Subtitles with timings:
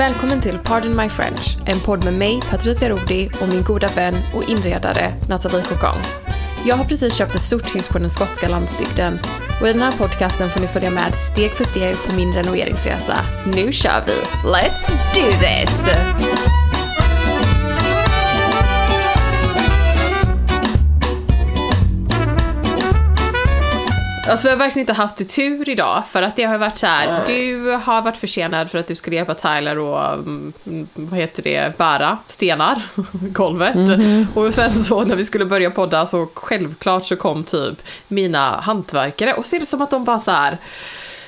[0.00, 4.14] Välkommen till Pardon My French, en podd med mig, Patricia Rodi och min goda vän
[4.34, 5.98] och inredare Nathalie Cocon.
[6.64, 9.18] Jag har precis köpt ett stort hus på den skotska landsbygden
[9.60, 13.16] och i den här podcasten får ni följa med steg för steg på min renoveringsresa.
[13.46, 14.12] Nu kör vi!
[14.48, 15.70] Let's do this!
[24.28, 26.86] Alltså vi har verkligen inte haft det tur idag för att det har varit så
[26.86, 27.26] här.
[27.26, 30.52] Du har varit försenad för att du skulle hjälpa Tyler och mm,
[30.94, 32.82] vad heter det, bära stenar,
[33.32, 33.76] golvet.
[34.34, 39.34] Och sen så när vi skulle börja podda så självklart så kom typ mina hantverkare
[39.34, 40.58] och så är det som att de bara så här.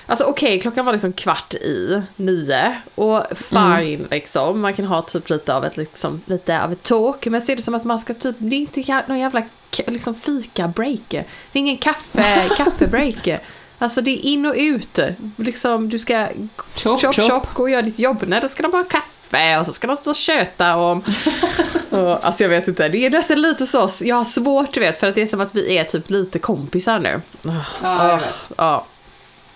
[0.06, 5.30] Alltså okej, klockan var liksom kvart i nio och fine liksom, man kan ha typ
[5.30, 7.98] lite av ett liksom, lite av ett talk, men så är det som att man
[7.98, 9.42] ska typ, det är inte någon jävla
[9.86, 11.18] liksom fika-break, det
[11.52, 13.38] är ingen kaffe, kaffe-break.
[13.78, 14.98] Alltså det är in och ut,
[15.36, 16.28] liksom du ska
[16.74, 17.54] Chop, chop, chop.
[17.54, 19.96] gå och göra ditt jobb, nej då ska de ha kaffe och så ska de
[19.96, 21.02] stå och köta om
[21.90, 25.00] och, Alltså jag vet inte, det är nästan lite så, jag har svårt du vet,
[25.00, 27.20] för att det är som att vi är typ lite kompisar nu.
[27.42, 28.50] Ja, jag vet.
[28.56, 28.84] Ja,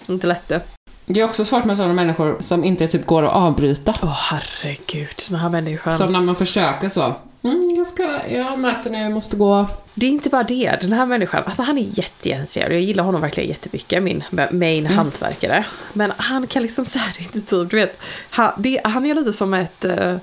[0.06, 0.60] inte lätt det.
[1.06, 3.94] Det är också svårt med sådana människor som inte typ går att avbryta.
[4.02, 5.92] Åh herregud, den här människan.
[5.98, 7.14] Som när man försöker så.
[7.46, 9.68] Mm, jag ska, jag har möte nu, jag måste gå.
[9.94, 12.76] Det är inte bara det, den här människan, alltså han är jätte, jättetrevlig.
[12.76, 15.64] Jag gillar honom verkligen jättemycket, min main hantverkare.
[15.92, 19.32] Men han kan liksom så här inte typ, du vet, han, det, han är lite
[19.32, 20.16] som ett, eh,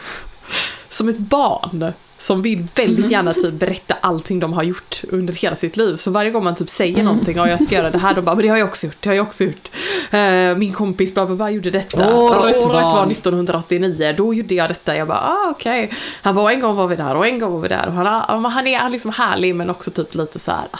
[0.88, 1.92] som ett barn.
[2.20, 5.96] Som vill väldigt gärna typ berätta allting de har gjort under hela sitt liv.
[5.96, 8.34] Så varje gång man typ säger någonting och jag ska göra det här, de bara
[8.34, 9.68] men det har jag också gjort, det har jag också gjort.
[10.10, 11.98] Eh, min kompis bla bla bla gjorde detta.
[12.16, 14.96] Året Ja, året var- var 1989, då gjorde jag detta.
[14.96, 15.90] Jag bara ah, okej.
[16.22, 17.86] Han bara en gång var vi där och en gång var vi där.
[17.86, 20.66] Och han, ja, han är han är liksom härlig men också typ lite så här.
[20.70, 20.78] ah,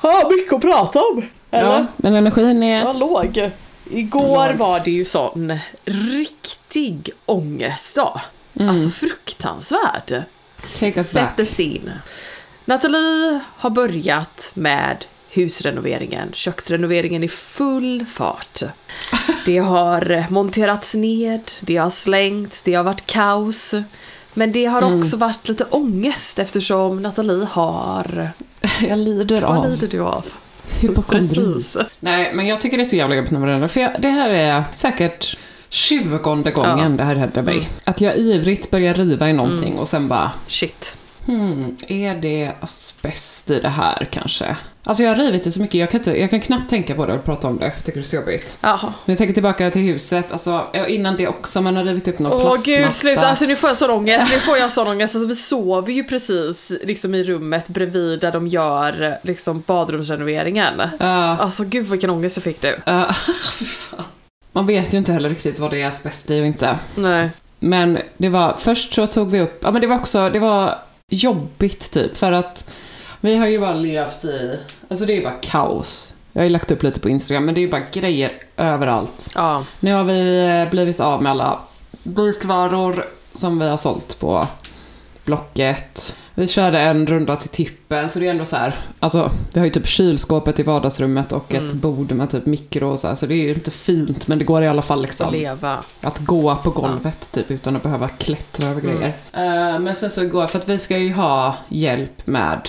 [0.00, 1.22] ah, mycket att prata om.
[1.50, 1.68] Eller?
[1.68, 2.80] Ja, men energin är...
[2.80, 3.50] Ja, låg.
[3.90, 8.20] Igår var det ju sån riktig ångestdag.
[8.60, 10.22] Alltså fruktansvärd.
[10.80, 11.36] Take us Set back.
[11.36, 11.92] the scene.
[12.64, 18.60] Nathalie har börjat med husrenoveringen, köksrenoveringen i full fart.
[19.44, 23.74] Det har monterats ned, det har slängts, det har varit kaos.
[24.34, 28.30] Men det har också varit lite ångest eftersom Nathalie har...
[28.88, 30.26] Jag lider Vad av lider du av?
[30.80, 31.64] hypokondri.
[32.00, 33.68] Nej, men jag tycker det är så jävla jobbigt när man renoverar.
[33.68, 35.36] För jag, det här är säkert
[35.70, 36.88] tjugonde gången Ja.
[36.88, 37.68] det här händer mig.
[37.84, 40.96] Att jag ivrigt börjar riva i någonting och sen bara, Shit.
[41.26, 44.56] hmm, är det asbest i det här kanske?
[44.84, 47.06] Alltså jag har rivit det så mycket, jag kan, inte, jag kan knappt tänka på
[47.06, 48.58] det och prata om det, för jag tycker det är så jobbigt.
[48.60, 48.78] Jaha.
[48.82, 52.32] När jag tänker tillbaka till huset, alltså innan det också, man har rivit upp någon
[52.32, 52.80] Åh plastmatta.
[52.82, 53.28] gud, sluta.
[53.28, 54.32] Alltså nu får jag sån ångest.
[54.32, 55.14] Nu får jag sån ångest.
[55.14, 60.82] Alltså, vi sover ju precis liksom, i rummet bredvid där de gör liksom, badrumsrenoveringen.
[60.98, 61.36] Ja.
[61.38, 62.80] Alltså gud vilken ångest jag fick nu.
[62.84, 64.04] Fan.
[64.52, 66.78] Man vet ju inte heller riktigt vad det är asbest i och inte.
[66.94, 67.30] Nej.
[67.58, 70.78] Men det var, först så tog vi upp, ja men det var också, det var
[71.08, 72.74] jobbigt typ för att
[73.20, 74.58] vi har ju bara levt i,
[74.88, 76.14] alltså det är ju bara kaos.
[76.32, 79.32] Jag har ju lagt upp lite på Instagram men det är ju bara grejer överallt.
[79.34, 79.64] Ja.
[79.80, 81.58] Nu har vi eh, blivit av med alla
[82.02, 83.04] vitvaror
[83.34, 84.46] som vi har sålt på
[85.30, 86.16] Blocket.
[86.34, 88.74] Vi körde en runda till tippen, så det är ändå så här.
[88.98, 93.00] Alltså, vi har ju typ kylskåpet i vardagsrummet och ett bord med typ mikro och
[93.00, 95.02] så här, så det är ju inte fint, men det går i alla fall Att
[95.02, 95.78] liksom leva.
[96.00, 99.12] att gå på golvet typ utan att behöva klättra över grejer.
[99.32, 102.68] Eh, men sen så igår, för att vi ska ju ha hjälp med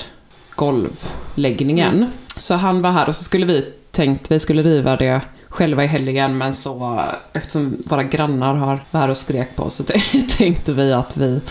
[0.55, 2.05] golvläggningen.
[2.37, 5.87] Så han var här och så skulle vi tänkt vi skulle riva det själva i
[5.87, 7.03] helgen men så
[7.33, 9.83] eftersom våra grannar har var och skrek på oss så
[10.37, 11.41] tänkte vi att vi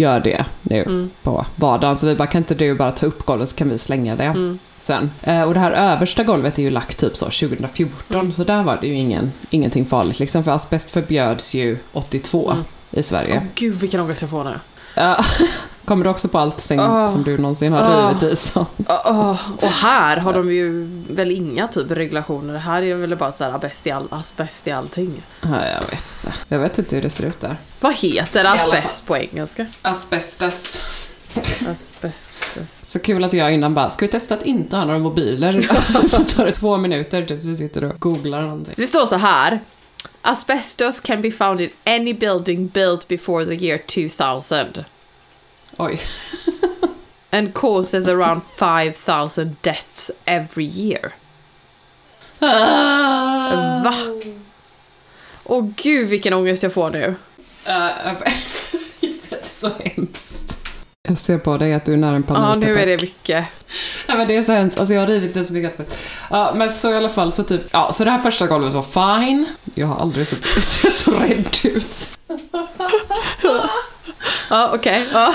[0.00, 1.96] gör det nu på vardagen.
[1.96, 4.56] Så vi bara, kan inte du bara ta upp golvet så kan vi slänga det
[4.78, 5.10] sen.
[5.22, 8.78] Eh, och det här översta golvet är ju lagt typ så 2014 så där var
[8.80, 12.54] det ju ingen, ingenting farligt liksom för asbest förbjöds ju 82
[12.90, 13.36] i Sverige.
[13.36, 14.54] Åh gud vilken ångest jag får nu.
[14.94, 15.24] Ja.
[15.84, 17.06] Kommer du också på allt säng Åh.
[17.06, 18.08] som du någonsin har Åh.
[18.08, 18.66] rivit i så?
[18.88, 22.56] Åh, och här har de ju väl inga typ regulationer.
[22.56, 25.22] Här är det väl bara så här asbest i, all, asbest i allting.
[25.40, 26.38] Ja, jag vet inte.
[26.48, 27.56] Jag vet inte hur det ser ut där.
[27.80, 29.66] Vad heter asbest på engelska?
[29.82, 30.82] Asbestos.
[31.70, 32.78] Asbestos.
[32.82, 35.68] Så kul att jag innan bara, ska vi testa att inte ha några mobiler?
[36.08, 38.74] så tar det två minuter tills vi sitter och googlar någonting.
[38.76, 39.60] Det står så här.
[40.22, 44.84] Asbestos can be found in any building built before the year 2000
[45.76, 45.98] Oj.
[47.32, 51.12] and causes around 5000 deaths every year.
[53.84, 53.94] Va?
[55.44, 57.06] Åh gud vilken ångest jag får nu.
[57.06, 57.14] Uh,
[59.00, 60.56] det är så hemskt.
[61.08, 62.76] Jag ser på dig att du är nära en Ja, panikattack.
[62.76, 63.46] nu är det mycket.
[64.06, 64.78] Ja, men det är så hemskt.
[64.78, 65.98] Alltså jag har rivit det så mycket.
[66.30, 68.82] Ja, men så i alla fall så typ, ja, så det här första golvet var
[69.20, 69.46] fine.
[69.74, 72.08] Jag har aldrig sett det se så rädd ut.
[74.50, 75.06] Ja, okej.
[75.12, 75.34] Ja.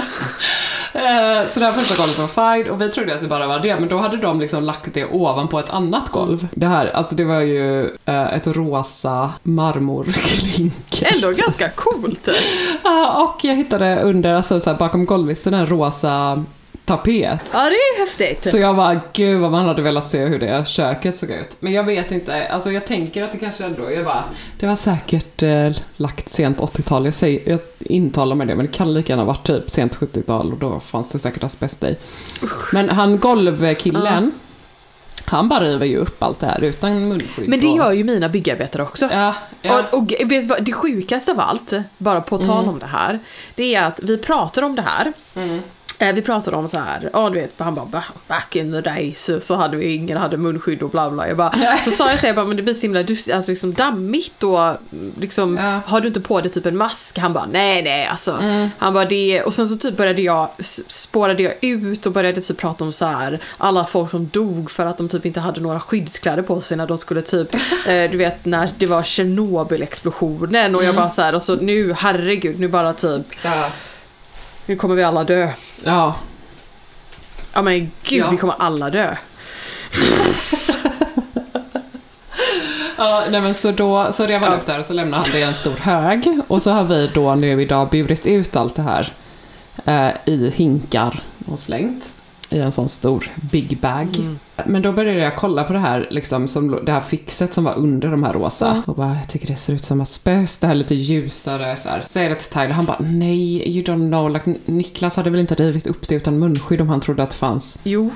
[0.93, 2.27] Eh, Så det här första golvet var
[2.57, 4.93] fine och vi trodde att det bara var det, men då hade de liksom lagt
[4.93, 6.47] det ovanpå ett annat golv.
[6.51, 11.13] Det här, alltså det var ju eh, ett rosa marmorklinker.
[11.15, 12.29] Ändå ganska coolt.
[12.83, 16.43] Ja, och jag hittade under, alltså så här, bakom golvlisten en rosa
[16.85, 17.39] tapet.
[17.53, 18.51] Ja, det är häftigt.
[18.51, 21.57] Så jag bara, gud vad man hade velat se hur det köket såg ut.
[21.59, 24.23] Men jag vet inte, alltså jag tänker att det kanske ändå, jag bara,
[24.59, 28.71] det var säkert eh, lagt sent 80-tal, jag, säger, jag intalar mig det, men det
[28.71, 31.95] kan lika gärna varit typ sent 70-tal och då fanns det säkert asbest i.
[32.73, 34.31] Men han golvkillen,
[35.25, 37.49] han bara river ju upp allt det här utan munskydd.
[37.49, 39.09] Men det gör ju mina byggarbetare också.
[39.11, 39.83] Ja, ja.
[39.91, 42.69] Och, och vet du vad, det sjukaste av allt, bara på tal Mm.
[42.69, 43.19] om det här,
[43.55, 45.13] det är att vi pratar om det här.
[45.35, 45.57] Eh,
[45.99, 49.29] Vi pratade om så här, ja du vet, han bara "Ba- back in the days
[49.41, 51.27] så hade vi, ingen hade munskydd och bla bla.
[51.27, 53.51] Jag bara, så sa jag så här, bara, men det blir så himla dus- alltså,
[53.51, 54.73] liksom dammigt och
[55.19, 55.79] liksom, Ja.
[55.85, 57.17] har du inte på dig typ en mask?
[57.17, 58.31] Han bara, nej nej alltså.
[58.31, 58.69] Mm.
[58.77, 60.49] Han bara, det, och sen så typ började jag,
[60.87, 64.85] spårade jag ut och började typ prata om så här, alla folk som dog för
[64.85, 67.53] att de typ inte hade några skyddskläder på sig när de skulle typ,
[67.87, 71.93] eh, du vet när det var Tjernobyl-explosionen och jag bara så här, och så nu,
[71.93, 73.69] herregud, nu bara typ, ja.
[74.65, 75.49] Nu kommer vi alla dö.
[75.83, 76.15] ja.
[77.53, 78.29] Ja men gud, Ja.
[78.31, 79.15] vi kommer alla dö.
[82.97, 85.39] Ja, nej men så då så rev han upp där och så lämnade han det
[85.39, 86.39] i en stor hög.
[86.47, 89.13] Och så har vi då nu idag burit ut allt det här
[89.85, 92.11] eh, i hinkar och slängt
[92.55, 94.07] i en sån stor big bag.
[94.65, 97.73] Men då började jag kolla på det här, liksom, som, det här fixet som var
[97.75, 98.83] under de här rosa.
[98.87, 101.77] Och bara, jag tycker det ser ut som asbest, det här lite ljusare.
[101.83, 102.03] Så här.
[102.05, 104.29] Säger det till Tyler, han bara, nej, you don't know.
[104.31, 107.35] Like, Niklas hade väl inte rivit upp det utan munskydd om han trodde att det
[107.35, 108.09] fanns Jo.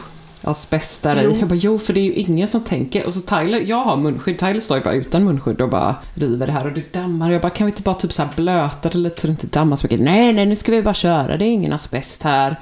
[0.44, 1.31] asbest där Jo.
[1.31, 1.39] i.
[1.39, 3.05] Jag bara, jo för det är ju ingen som tänker.
[3.05, 6.46] Och så Tyler, jag har munskydd, Tyler står ju bara utan munskydd och bara river
[6.48, 7.31] det här och det dammar.
[7.31, 9.48] Jag bara, kan vi inte bara typ så här blöta det lite så det inte
[9.48, 10.00] dammar så mycket?
[10.00, 12.60] Nej, nej, nu ska vi bara köra, det är ingen asbest här.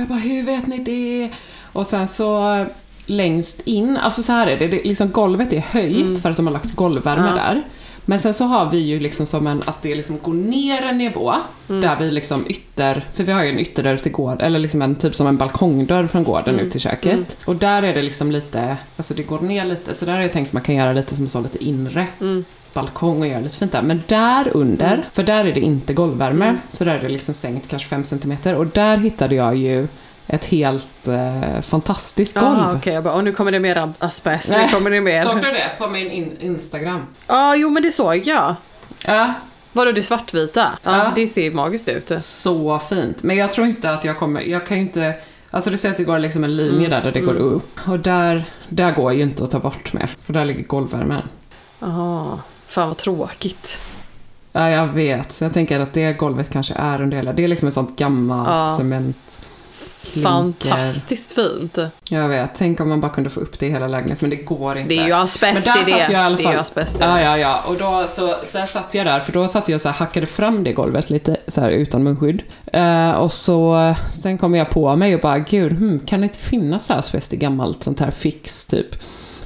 [0.00, 1.30] Och jag bara, hur vet ni det?
[1.72, 2.66] Och sen så eh,
[3.06, 6.46] längst in, alltså så här är det, det liksom golvet är höjt för att de
[6.46, 7.34] har lagt golvvärme Ja.
[7.34, 7.62] där.
[8.04, 10.98] Men sen så har vi ju liksom som en, att det liksom går ner en
[10.98, 11.34] nivå,
[11.66, 14.94] där vi liksom ytter, för vi har ju en ytterdörr till gården, eller liksom en
[14.96, 17.36] typ som en balkongdörr från gården ut till köket.
[17.46, 20.32] Och där är det liksom lite, alltså det går ner lite, så där har jag
[20.32, 22.06] tänkt man kan göra lite som så lite inre
[22.74, 23.82] balkong och göra lite fint där.
[23.82, 27.68] Men där under, för där är det inte golvvärme, så där är det liksom sänkt
[27.68, 29.88] kanske 5 cm och där hittade jag ju
[30.26, 32.58] ett helt eh, fantastiskt golv.
[32.58, 34.68] Ah, okej, jag bara, och nu kommer det mer asbest, nu Nej.
[34.68, 35.22] kommer det mer.
[35.22, 37.06] Såg du det på min in- Instagram?
[37.26, 38.54] Ja, jo men det såg jag.
[39.06, 39.34] Ja,
[39.72, 40.68] Vadå det svartvita?
[40.82, 41.12] Ja, Ja.
[41.14, 42.12] det ser magiskt ut.
[42.22, 43.22] så fint.
[43.22, 45.14] Men jag tror inte att jag kommer, jag kan ju inte,
[45.50, 47.78] alltså du ser att det går liksom en linje där, där det går upp.
[47.88, 51.22] Och där, där går ju inte att ta bort mer, för där ligger golvvärmen.
[51.78, 52.38] Jaha,
[52.70, 53.80] fan vad tråkigt.
[54.52, 55.32] Ja, jag vet.
[55.32, 57.96] Så jag tänker att det golvet kanske är under hela, det är liksom ett sånt
[57.98, 58.76] gammalt Ja.
[58.76, 59.16] cement.
[60.02, 60.30] klinker.
[60.30, 61.78] Fantastiskt fint.
[62.08, 64.44] Jag vet, tänk om man bara kunde få upp det i hela lägenheten, men det
[64.44, 64.88] går inte.
[64.94, 65.98] Det är ju asbest Men där i det.
[65.98, 66.52] satt jag i alla Det är fall.
[66.52, 67.62] ju asbest Ja, ja, ja.
[67.66, 70.64] Och då så, sen satt jag där, för då satt jag så här, hackade fram
[70.64, 72.42] det golvet lite så här utan munskydd.
[72.72, 76.38] Eh, och så, sen kom jag på mig och bara, gud, hmm, kan det inte
[76.38, 78.86] finnas asbest i gammalt sånt här fix, typ?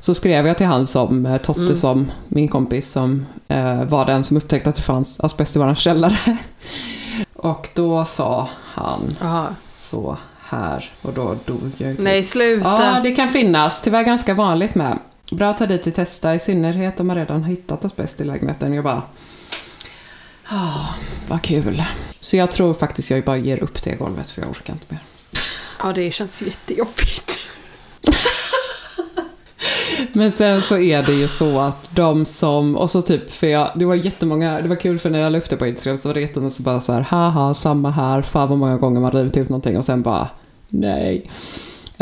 [0.05, 1.77] Så skrev jag till han som, eh, Totte Mm.
[1.77, 5.75] som, min kompis som eh, var den som upptäckte att det fanns asbest i våran
[5.75, 6.37] källare.
[7.35, 9.47] och då sa han Jaha.
[9.73, 12.05] så här, och då dog jag typ.
[12.05, 12.69] Nej, sluta.
[12.69, 13.83] Ja, det kan finnas.
[13.83, 14.99] Tyvärr ganska vanligt med.
[15.33, 18.25] Bra att ta dit och testa, i synnerhet om man redan har hittat asbest i
[18.25, 18.73] lägenheten.
[18.73, 19.03] Jag bara...
[20.49, 20.95] Ah,
[21.29, 21.83] vad kul.
[22.21, 25.01] Så jag tror faktiskt jag bara ger upp det golvet för jag orkar inte mer.
[25.83, 27.39] Ja, det känns jättejobbigt.
[30.13, 33.71] Men sen så är det ju så att de som, och så typ, för jag,
[33.75, 36.09] det var jättemånga, det var kul för när jag la upp det på Instagram så
[36.09, 39.11] var det jättemånga som bara så här, haha, samma här, fan vad många gånger man
[39.11, 40.29] rivit ut någonting och sen bara,
[40.69, 41.31] nej.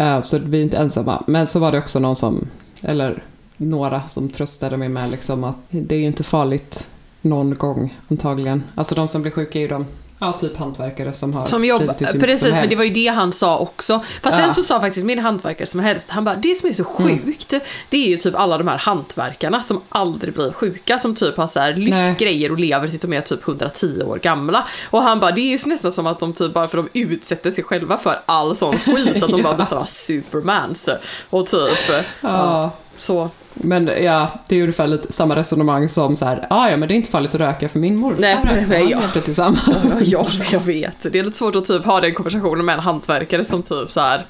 [0.00, 1.24] Uh, så vi är inte ensamma.
[1.26, 2.48] Men så var det också någon som,
[2.82, 3.22] eller
[3.56, 6.88] några som tröstade mig med liksom att det är ju inte farligt
[7.20, 8.62] någon gång antagligen.
[8.74, 9.86] Alltså de som blir sjuka är ju de,
[10.22, 13.06] ja typ hantverkare som har Som jobbar, mycket precis, som men det var ju det
[13.06, 14.00] han sa också.
[14.22, 14.44] Fast Ja.
[14.44, 17.54] sen så sa faktiskt min hantverkare som helst, han bara, det som är så sjukt,
[17.90, 21.46] det är ju typ alla de här hantverkarna som aldrig blir sjuka, som typ har
[21.46, 22.14] så här lyft Nej.
[22.18, 24.68] grejer och lever tills de är typ 110 år gamla.
[24.90, 27.50] Och han bara, det är ju nästan som att de typ bara för de utsätter
[27.50, 30.88] sig själva för all sån skit, att de bara blir sådana supermans.
[31.30, 32.70] Och typ, Ja.
[32.98, 33.30] så.
[33.54, 36.88] Men ja, det är ju ungefär lite samma resonemang som så här, ah, ja men
[36.88, 39.00] det är inte farligt att röka för min morfar Nej, rökte, han ja.
[39.00, 39.62] levde tillsammans.
[40.00, 41.12] Ja, jag vet.
[41.12, 44.00] Det är lite svårt att typ ha den konversationen med en hantverkare som typ så
[44.00, 44.24] här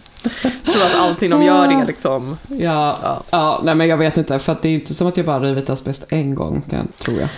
[0.73, 2.37] tror att allting de gör är liksom...
[2.49, 3.23] Ja, Ja.
[3.31, 3.61] ja.
[3.65, 5.41] nej men jag vet inte, för att det är ju inte som att jag bara
[5.41, 7.29] rivit asbest en gång, kan, tror jag.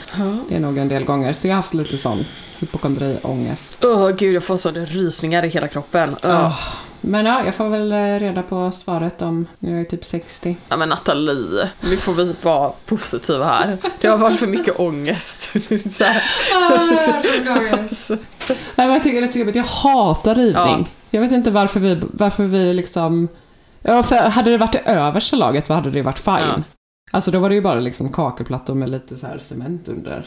[0.49, 2.25] Det är nog en del gånger, så jag har haft lite sån
[2.59, 3.85] hypokondriångest.
[3.85, 6.17] Åh gud, jag får sådana rysningar i hela kroppen.
[6.23, 6.31] Åh.
[6.31, 6.57] Ja.
[7.07, 10.57] Men ja, jag får väl eh, reda på svaret om, jag är typ 60.
[10.69, 13.79] Ja men Nathalie, nu får vi vara positiva här.
[14.01, 15.53] Det har varit för mycket ångest.
[15.93, 16.23] Så här.
[18.77, 19.57] Nej, men jag tycker det är så jobbigt.
[19.57, 20.55] Jag hatar rivning.
[20.55, 20.85] Ja.
[21.11, 23.29] Jag vet inte varför vi, varför vi liksom...
[23.83, 26.35] Ja, för hade det varit det översta laget, vad hade det varit fine?
[26.35, 26.63] Ja.
[27.13, 30.27] Alltså då var det ju bara liksom kakelplattor med lite så här cement under.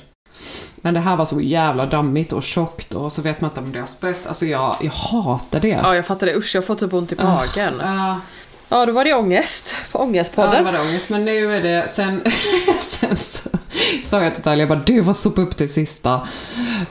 [0.76, 3.72] Men det här var så jävla dammigt och tjockt och så vet man inte om
[3.72, 4.28] det är asbest.
[4.28, 5.68] Alltså jag, jag hatar det.
[5.68, 6.36] Ja, jag fattar det.
[6.36, 7.74] Usch, jag får typ ont i magen.
[7.82, 8.20] Ja,
[8.70, 9.76] Ja, då var det ångest.
[9.92, 10.66] På ja, det Ångestpodden.
[10.66, 11.10] var det ångest.
[11.10, 12.24] Men nu är det, sen,
[12.80, 13.50] sen så
[14.04, 16.28] sa jag till Talia, jag bara du får sopa upp det sista.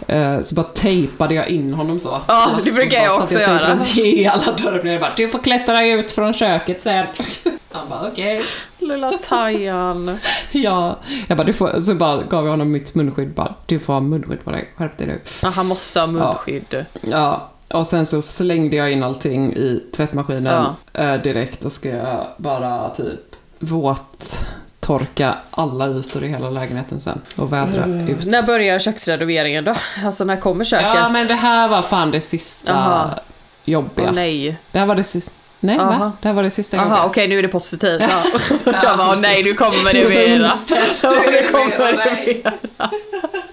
[0.08, 2.20] Eh, så bara tejpade jag in honom så.
[2.28, 3.70] Ja, det så brukar jag också tejp göra.
[3.72, 7.06] runt Hela dörren jag bara, du får klättra ut från köket sen.
[7.72, 8.42] Han bara okej.
[8.78, 10.18] Lilla Tajan.
[10.50, 13.34] Ja, jag bara, du får, så bara gav jag honom mitt munskydd.
[13.34, 15.20] Bara, du får ha munskydd på dig, skärp dig nu.
[15.42, 16.84] Ja, han måste ha munskydd.
[17.00, 22.26] Ja, och sen så slängde jag in allting i tvättmaskinen eh, direkt och ska jag
[22.36, 23.20] bara typ
[23.58, 24.46] våt
[24.80, 28.24] torka alla ytor i hela lägenheten sen och vädra ut.
[28.24, 29.74] När börjar köksrenoveringen då?
[30.04, 30.94] Alltså när kommer köket?
[30.94, 33.18] Ja, men det här var fan det sista Jaha.
[33.64, 34.08] jobbiga.
[34.08, 34.56] Åh nej.
[34.72, 35.32] Det här var det sista...
[35.60, 35.98] Nej, Aha.
[35.98, 36.12] va?
[36.22, 37.04] Det här var det sista jobbiga.
[37.04, 38.02] okej nu är det positivt.
[38.02, 38.22] Ja.
[38.82, 40.82] jag bara, nej nu kommer Du det är så mera.
[41.24, 42.52] Ja, nu kommer det mera.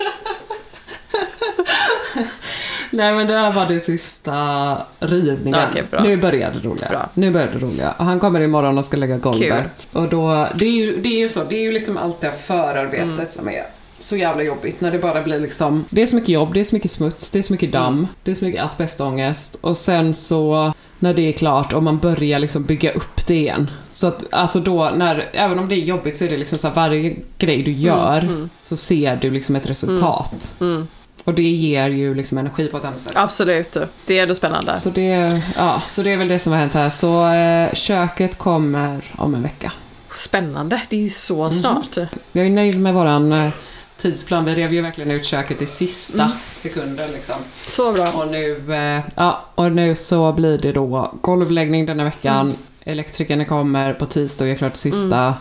[2.94, 5.60] Nej men det här var det sista rivningen.
[5.92, 6.04] Bra.
[6.04, 6.90] Nu börjar det roliga.
[6.90, 7.10] Bra.
[7.14, 7.94] Nu börjar det roliga.
[7.98, 9.88] Han kommer imorgon och ska lägga golvet.
[9.92, 12.28] Och då, det är, ju, det är ju så, det är ju liksom allt det
[12.28, 13.26] här förarbetet Mm.
[13.30, 13.64] som är
[14.00, 16.64] så jävla jobbigt när det bara blir liksom, det är så mycket jobb, det är
[16.64, 18.08] så mycket smuts, det är så mycket damm, Mm.
[18.24, 22.40] det är så mycket asbestångest och sen så när det är klart och man börjar
[22.40, 23.70] liksom bygga upp det igen.
[23.92, 26.70] Så att alltså då när, även om det är jobbigt så är det liksom så
[26.70, 30.54] varje grej du gör så ser du liksom ett resultat.
[30.62, 30.88] Mm.
[31.24, 33.12] Och det ger ju liksom energi på ett annat sätt.
[33.16, 34.80] Absolut, det är ändå spännande.
[34.80, 36.90] Så det, ja, så det är väl det som har hänt här.
[36.90, 39.72] Så eh, köket kommer om en vecka.
[40.14, 41.54] Spännande, det är ju så Mhm.
[41.54, 41.98] snart.
[42.32, 43.50] Jag är nöjd med våran eh,
[43.98, 44.46] tidsplan.
[44.46, 46.38] Vi rev ju verkligen ut köket i sista Mm.
[46.54, 47.36] sekunden liksom.
[47.70, 48.08] Så bra.
[48.12, 52.40] Och nu, eh, ja, och nu så blir det då golvläggning denna veckan.
[52.48, 52.58] Mm.
[52.86, 55.34] Elektrikerna kommer på tisdag och gör klart sista.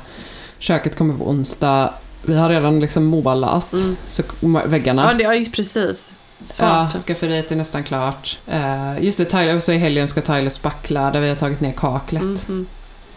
[0.58, 1.94] Köket kommer på onsdag.
[2.22, 3.96] Vi har redan liksom målat Mm.
[4.08, 4.22] så,
[4.64, 5.08] väggarna.
[5.12, 6.10] Ja, det ju precis.
[6.58, 8.38] Ja, skafferiet är nästan klart.
[8.52, 11.72] Uh, just det, Tyler, så i helgen ska Tyler spackla där vi har tagit ner
[11.72, 12.22] kaklet.
[12.22, 12.66] Mm, mm.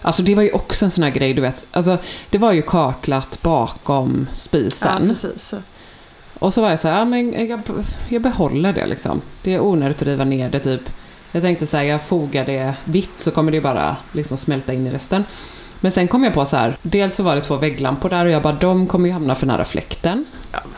[0.02, 1.66] Alltså det var ju också en sån här grej, du vet.
[1.72, 1.98] Alltså,
[2.30, 5.08] det var ju kaklat bakom Ja, spisen.
[5.08, 5.54] precis.
[6.40, 7.62] och så var jag så här, ja, men jag,
[8.10, 9.22] jag behåller det liksom.
[9.44, 10.82] Det är onödigt att riva ner det typ.
[11.32, 14.88] Jag tänkte så här, jag fogar det vitt så kommer det bara liksom smälta in
[14.88, 15.24] i resten.
[15.80, 18.32] Men sen kom jag på så här, dels så var det två vägglampor där och
[18.32, 20.26] jag bara, de kommer ju hamna för nära fläkten.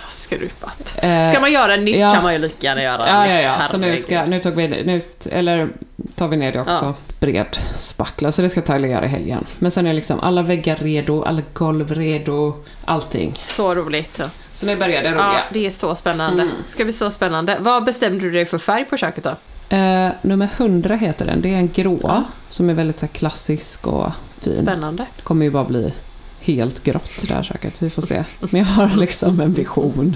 [0.10, 0.98] Skrupat.
[1.01, 2.13] Eh, Ska man göra nytt ja.
[2.13, 3.32] kan man ju lika gärna göra Ja, nytt.
[3.34, 3.63] ja, ja.
[3.63, 4.04] Så nu, herregud.
[4.04, 5.00] ska, nu, tog vi, nu
[5.32, 5.70] eller,
[6.16, 6.94] tar vi ner det också.
[7.20, 8.32] Bred spackla.
[8.32, 9.46] Så det ska Tyler göra i helgen.
[9.60, 13.34] Men sen är liksom alla väggar redo, alla golv redo, allting.
[13.48, 14.22] Så roligt.
[14.54, 15.34] Så nu börjar det roliga.
[15.34, 16.42] Ja, det är så spännande.
[16.44, 16.54] Mm.
[16.68, 17.58] Ska bli så spännande.
[17.60, 19.36] Vad bestämde du dig för färg på köket då?
[19.75, 21.42] Eh, nummer 100 heter den.
[21.42, 24.62] Det är en grå som är väldigt så klassisk och fin.
[24.62, 25.06] Spännande.
[25.15, 25.94] Det kommer ju bara bli
[26.39, 27.82] helt grått det här köket.
[27.82, 28.24] Vi får se.
[28.39, 30.15] Men jag har liksom en vision.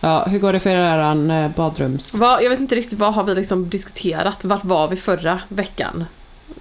[0.00, 2.20] Ja, hur går det för er eh, badrums...
[2.20, 4.44] Vad, jag vet inte riktigt vad har vi liksom diskuterat?
[4.44, 6.04] Vart var vi förra veckan?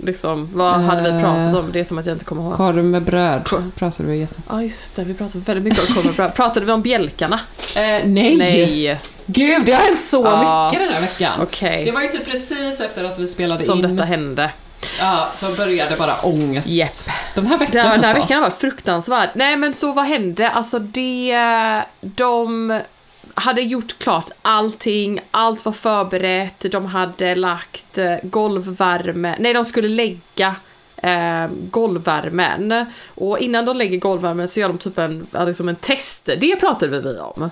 [0.03, 1.71] Liksom, vad hade vi pratat om?
[1.71, 2.53] Det är som att jag inte kommer ihåg.
[2.53, 4.41] Korv med bröd pratade vi jätte...
[4.49, 6.33] Ja just det, vi pratade väldigt mycket om korv och bröd.
[6.35, 7.39] Pratade vi om bjälkarna?
[7.75, 8.35] Eh, nej!
[8.37, 8.99] Nej.
[9.25, 10.63] Gud, det har hänt så Ja.
[10.71, 11.39] mycket den här veckan.
[11.41, 11.85] Okej.
[11.85, 13.95] Det var ju typ precis efter att vi spelade Som in.
[13.95, 14.51] detta hände.
[14.99, 16.69] Ja, så började bara ångest.
[16.69, 16.91] Japp.
[17.35, 18.21] Den här veckan Den, den här alltså.
[18.21, 19.29] veckan har varit fruktansvärd.
[19.33, 20.49] Nej men så vad hände?
[20.49, 21.83] Alltså det...
[22.01, 22.81] De
[23.39, 29.87] hade gjort klart allting, allt var förberett, de hade lagt eh, golvvärme, nej de skulle
[29.87, 30.55] lägga
[30.97, 32.85] eh, golvvärmen.
[33.07, 36.25] Och innan de lägger golvvärmen så gör de typ en, liksom en test.
[36.25, 37.49] Det pratade vi om.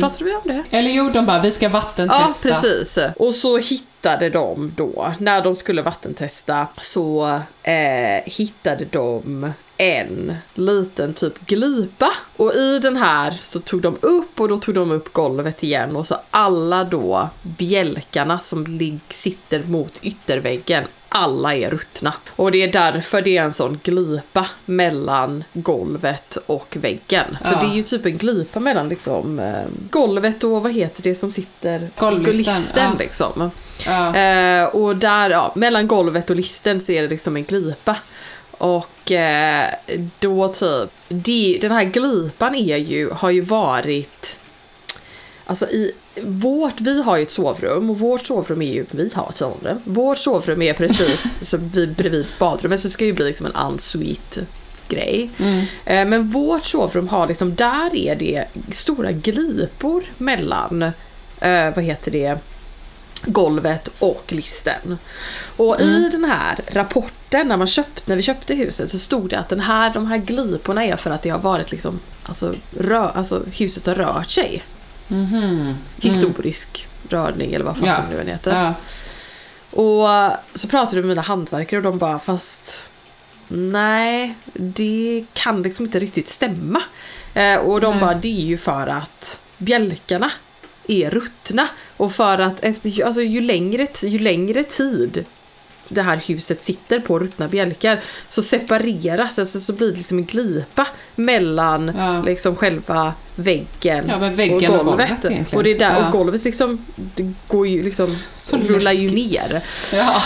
[0.00, 0.64] Pratade vi om det?
[0.70, 2.48] Eller jo, de bara, vi ska Ja, vattentesta.
[2.48, 2.98] precis.
[3.16, 11.14] Och så hittade de då, när de skulle vattentesta, så eh, hittade de en liten
[11.14, 12.10] typ glipa.
[12.36, 15.96] Och i den här så tog de upp och då tog de upp golvet igen
[15.96, 22.14] och så alla då bjälkarna som sitter mot ytterväggen alla är ruttna.
[22.36, 27.38] Och det är därför det är en sån glipa mellan golvet och väggen.
[27.42, 27.60] För Ja.
[27.60, 31.30] det är ju typ en glipa mellan liksom eh, golvet och vad heter det som
[31.30, 31.90] sitter?
[31.98, 32.98] Golvlisten, Listen ja.
[32.98, 33.50] liksom.
[33.86, 34.16] Ja.
[34.16, 37.96] Eh, och där, ja, mellan golvet och listen så är det liksom en glipa.
[38.50, 39.68] Och eh,
[40.18, 44.36] då typ, det, den här glipan är ju, har ju varit
[45.50, 49.28] Alltså i vårt, vi har ju ett sovrum och vårt sovrum är ju, vi har
[49.28, 49.80] ett sovrum.
[49.84, 53.56] Vårt sovrum är precis så vi, bredvid badrummet så det ska ju bli liksom en
[53.56, 54.46] ensuite
[54.88, 55.30] grej.
[55.84, 60.82] Eh, Men vårt sovrum har liksom, där är det stora glipor mellan,
[61.40, 62.38] eh, vad heter det,
[63.24, 64.98] golvet och listen.
[65.56, 69.38] Och i den här rapporten när, man köpt, när vi köpte huset så stod det
[69.38, 73.08] att den här, de här gliporna är för att det har varit liksom, alltså, rö,
[73.08, 74.62] alltså huset har rört sig.
[75.96, 77.96] Historisk rörning eller vad fan Ja.
[77.96, 78.50] som nu än heter.
[78.64, 78.74] Ja.
[79.70, 82.82] Och så pratade vi med mina hantverkare och de bara fast
[83.48, 86.82] nej, det kan liksom inte riktigt stämma.
[87.34, 88.00] Eh, och de Nej.
[88.00, 90.30] bara det är ju för att bjälkarna
[90.88, 95.24] är ruttna och för att efter, alltså, ju, längre, ju längre tid
[95.92, 100.24] det här huset sitter på ruttna bjälkar så separeras, alltså så blir det liksom en
[100.24, 102.22] glipa mellan Ja.
[102.22, 105.56] liksom själva väggen, Ja, väggen och golvet egentligen.
[105.58, 106.06] och det är där, Ja.
[106.06, 109.62] och golvet liksom, det går ju liksom, Så rullar ju ner.
[109.92, 110.22] ja.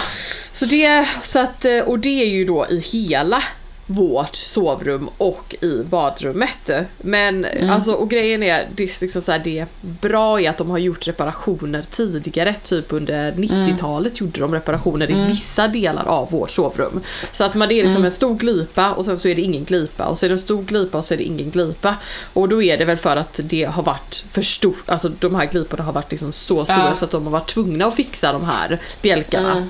[0.53, 3.43] Så det, så att, och det är ju då i hela
[3.87, 6.71] vårt sovrum och i badrummet.
[6.99, 7.71] Men Mm.
[7.71, 10.79] alltså, och grejen är, det, är liksom så här, det bra är att de har
[10.79, 17.01] gjort reparationer tidigare, typ under 90-talet gjorde de reparationer i vissa delar av vårt sovrum.
[17.33, 19.65] Så att man, det är liksom en stor glipa och sen så är det ingen
[19.65, 21.97] glipa och så är det en stor glipa och så är det ingen glipa.
[22.33, 25.47] Och då är det väl för att det har varit för stort, alltså de här
[25.47, 26.95] gliporna har varit liksom så stora Ja.
[26.97, 29.69] så att de har varit tvungna att fixa de här bjälkarna.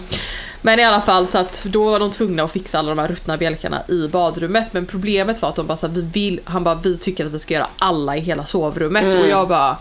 [0.67, 3.09] Men i alla fall så att då var de tvungna att fixa alla de här
[3.09, 4.73] ruttna bjälkarna i badrummet.
[4.73, 7.33] Men problemet var att de bara så här, vi vill, han bara vi tycker att
[7.33, 9.23] vi ska göra alla i hela sovrummet.
[9.23, 9.77] Och jag bara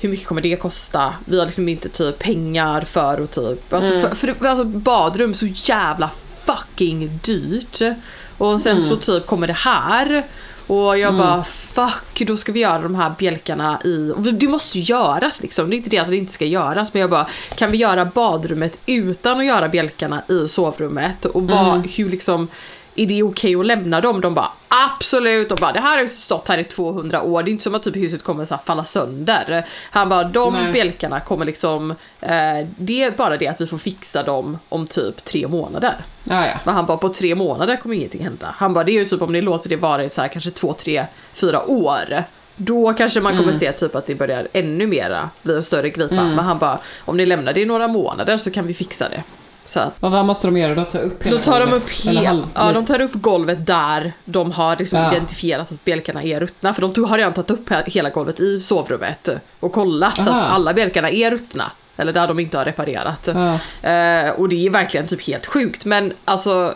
[0.00, 1.14] hur mycket kommer det kosta?
[1.24, 5.46] Vi har liksom inte typ pengar för att typ, alltså, för, för, alltså badrum så
[5.46, 6.10] jävla
[6.44, 7.96] fucking dyrt.
[8.38, 10.24] Och sen så typ kommer det här
[10.66, 14.84] och jag bara fuck, då ska vi göra de här bjälkarna i, det måste ju
[14.84, 17.70] göras liksom, det är inte det att det inte ska göras men jag bara kan
[17.70, 21.24] vi göra badrummet utan att göra bjälkarna i sovrummet?
[21.24, 22.48] Och vad, hur liksom
[22.96, 24.20] är det okej att lämna dem?
[24.20, 27.52] De bara absolut, de bara det här har stått här i 200 år, det är
[27.52, 29.66] inte som att typ huset kommer så falla sönder.
[29.90, 30.72] Han bara de Nej.
[30.72, 35.24] bjälkarna kommer liksom, eh, det är bara det att vi får fixa dem om typ
[35.24, 35.94] tre månader.
[36.24, 36.54] Ja, ja.
[36.64, 38.54] Men han bara på tre månader kommer ingenting hända.
[38.56, 40.50] Han bara det är ju typ om ni låter det vara i så här kanske
[40.50, 42.24] två, tre, fyra år.
[42.56, 46.14] Då kanske man kommer se typ att det börjar ännu mera bli en större glipa.
[46.14, 49.22] Men han bara om ni lämnar det i några månader så kan vi fixa det.
[49.66, 50.84] Så att, Och vad måste de göra då?
[50.84, 51.82] Ta upp hela då tar de golvet?
[51.82, 55.12] upp Eller hel, halv- ja, de tar upp golvet där de har liksom Ja.
[55.12, 56.74] identifierat att bjälkarna är ruttna.
[56.74, 59.28] För de har redan tagit upp he- hela golvet i sovrummet
[59.60, 61.72] och kollat så att alla bjälkarna är ruttna.
[61.96, 63.28] Eller där de inte har reparerat.
[63.34, 63.54] Ja.
[63.90, 65.84] Eh, och det är verkligen typ helt sjukt.
[65.84, 66.74] Men alltså,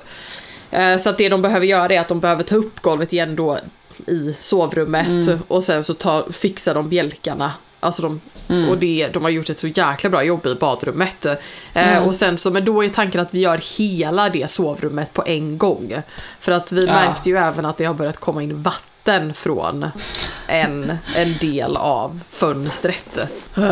[0.71, 3.37] eh, så att det de behöver göra är att de behöver ta upp golvet igen
[3.37, 3.59] då
[4.07, 7.53] i sovrummet och sen så tar, fixar de bjälkarna.
[7.81, 8.21] Alltså de,
[8.71, 11.27] Och det, de har gjort ett så jäkla bra jobb i badrummet.
[11.73, 15.23] Eh, och sen så, men då är tanken att vi gör hela det sovrummet på
[15.27, 15.93] en gång.
[16.41, 16.93] För att vi Ja.
[16.93, 19.87] märkte ju även att det har börjat komma in vatten från
[20.47, 23.19] en, en del av fönstret.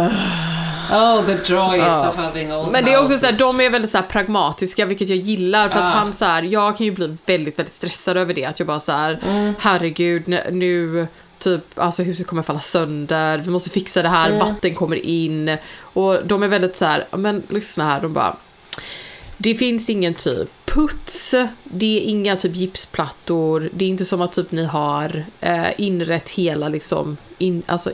[0.93, 2.09] Oh, the joys Ja.
[2.09, 3.21] of having old Men det är också houses.
[3.39, 5.99] så här, de är väldigt så här pragmatiska vilket jag gillar för att Ja.
[5.99, 8.45] han så här, jag kan ju bli väldigt, väldigt stressad över det.
[8.45, 9.19] Att jag bara så här,
[9.59, 11.07] herregud nu- nu
[11.39, 15.57] typ, alltså huset kommer falla sönder, vi måste fixa det här, vatten kommer in.
[15.81, 18.37] Och de är väldigt så här, "Ja, men lyssna här, de bara
[19.41, 24.33] det finns ingen typ puts, det är inga typ gipsplattor, det är inte som att
[24.33, 27.93] typ ni har eh, inrett hela liksom, in, alltså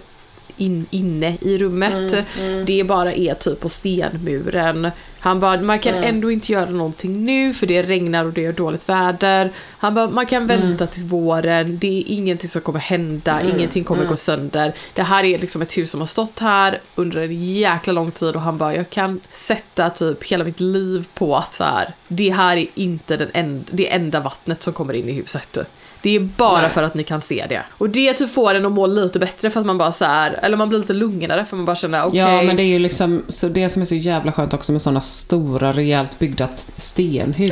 [0.56, 2.26] in, inne i rummet.
[2.66, 4.90] Det bara är typ på stenmuren.
[5.24, 8.52] Han bara, man kan ändå inte göra någonting nu för det regnar och det är
[8.52, 9.50] dåligt väder.
[9.78, 14.04] Han bara, man kan vänta till våren, det är ingenting som kommer hända, ingenting kommer
[14.04, 14.74] gå sönder.
[14.94, 18.34] Det här är liksom ett hus som har stått här under en jäkla lång tid
[18.34, 22.30] och han bara, jag kan sätta typ hela mitt liv på att så här, det
[22.30, 25.58] här är inte den en, det enda vattnet som kommer in i huset.
[26.04, 26.70] Det är bara Nej.
[26.70, 27.62] för att ni kan se det.
[27.70, 30.38] Och det typ får en att må lite bättre för att man bara så här,
[30.42, 32.20] eller man blir lite lugnare för man bara känner okej.
[32.20, 34.82] Ja, men det är ju liksom så det som är så jävla skönt också med
[34.82, 37.50] sådana stora, rejält byggda stenhus.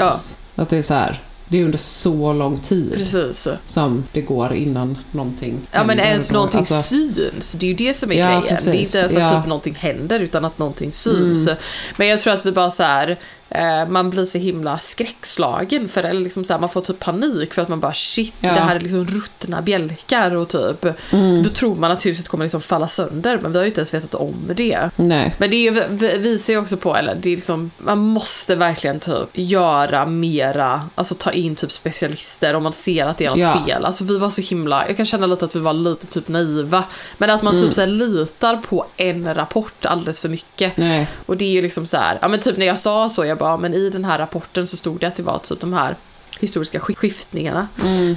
[0.55, 0.63] Ja.
[0.63, 3.49] Att det är så här, det är under så lång tid Precis.
[3.65, 7.95] som det går innan någonting Ja men ens någonting Alltså, syns, det är ju det
[7.95, 8.43] som är Ja, grejen.
[8.43, 8.65] precis.
[8.65, 9.29] Det är inte ens att Ja.
[9.29, 9.43] Mm.
[9.43, 11.49] typ någonting händer utan att någonting syns.
[11.97, 13.17] Men jag tror att vi bara så här,
[13.55, 17.55] eh, man blir så himla skräckslagen för eller liksom så här, man får typ panik
[17.55, 18.53] för att man bara shit, Ja.
[18.53, 20.85] det här är liksom ruttna bjälkar och typ.
[21.13, 21.43] Mm.
[21.43, 23.95] Då tror man att huset kommer liksom falla sönder men vi har ju inte ens
[23.95, 24.91] vetat om det.
[24.97, 25.35] Nej.
[25.39, 25.71] Men det
[26.19, 31.15] visar ju också på, eller det är liksom, man måste verkligen typ göra mera, alltså
[31.15, 33.65] ta in typ specialister om man ser att det är något Ja.
[33.67, 33.85] fel.
[33.85, 36.85] Alltså vi var så himla, jag kan känna lite att vi var lite typ naiva.
[37.19, 40.77] Men att man typ så här litar på en rapport alldeles för mycket.
[40.77, 41.09] Nej.
[41.27, 43.39] Och det är ju liksom så här, ja men typ när jag sa så, jag
[43.43, 45.97] bara, men i den här rapporten så stod det att det var typ de här
[46.41, 47.69] historiska sk- skiftningarna.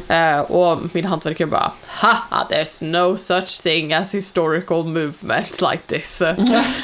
[0.07, 6.21] Eh, och min hantverkare bara, haha, there's no such thing as historical movement like this.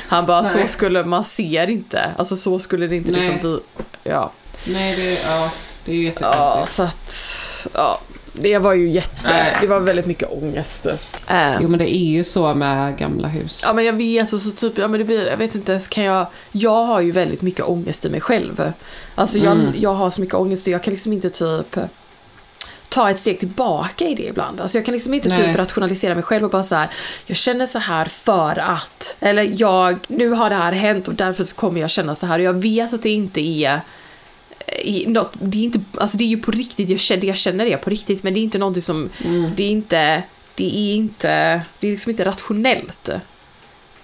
[0.08, 3.42] Han bara, så skulle man ser inte, alltså så skulle det inte liksom Nej.
[3.42, 3.60] bli,
[4.04, 4.32] ja.
[4.68, 5.52] Nej, det, ja,
[5.86, 6.70] det är ju Ja, jättekonstigt.
[6.76, 8.00] så att, ja.
[8.34, 9.58] Det var ju jätte, Nej.
[9.62, 10.86] det var väldigt mycket ångest.
[10.86, 13.62] Eh, Jo, men det är ju så med gamla hus.
[13.66, 15.88] Ja men jag vet och så typ, ja men det blir, jag vet inte ens
[15.88, 18.72] kan jag, jag har ju väldigt mycket ångest i mig själv.
[19.16, 19.74] Alltså jag, Mm.
[19.80, 21.78] jag har så mycket ångest och jag kan liksom inte typ
[22.90, 24.62] ta ett steg tillbaka i det ibland.
[24.62, 25.48] Alltså jag kan liksom inte Nej.
[25.48, 26.90] typ rationalisera mig själv och bara så här,
[27.26, 31.44] jag känner så här för att, eller jag, nu har det här hänt och därför
[31.44, 33.82] så kommer jag känna så här och jag vet att det inte är
[34.80, 37.38] i något, det är inte, alltså det är ju på riktigt, jag känner, det jag
[37.38, 39.10] känner är på riktigt men det är inte någonting som,
[39.56, 40.24] det är inte,
[40.56, 43.10] det är inte, det är liksom inte rationellt.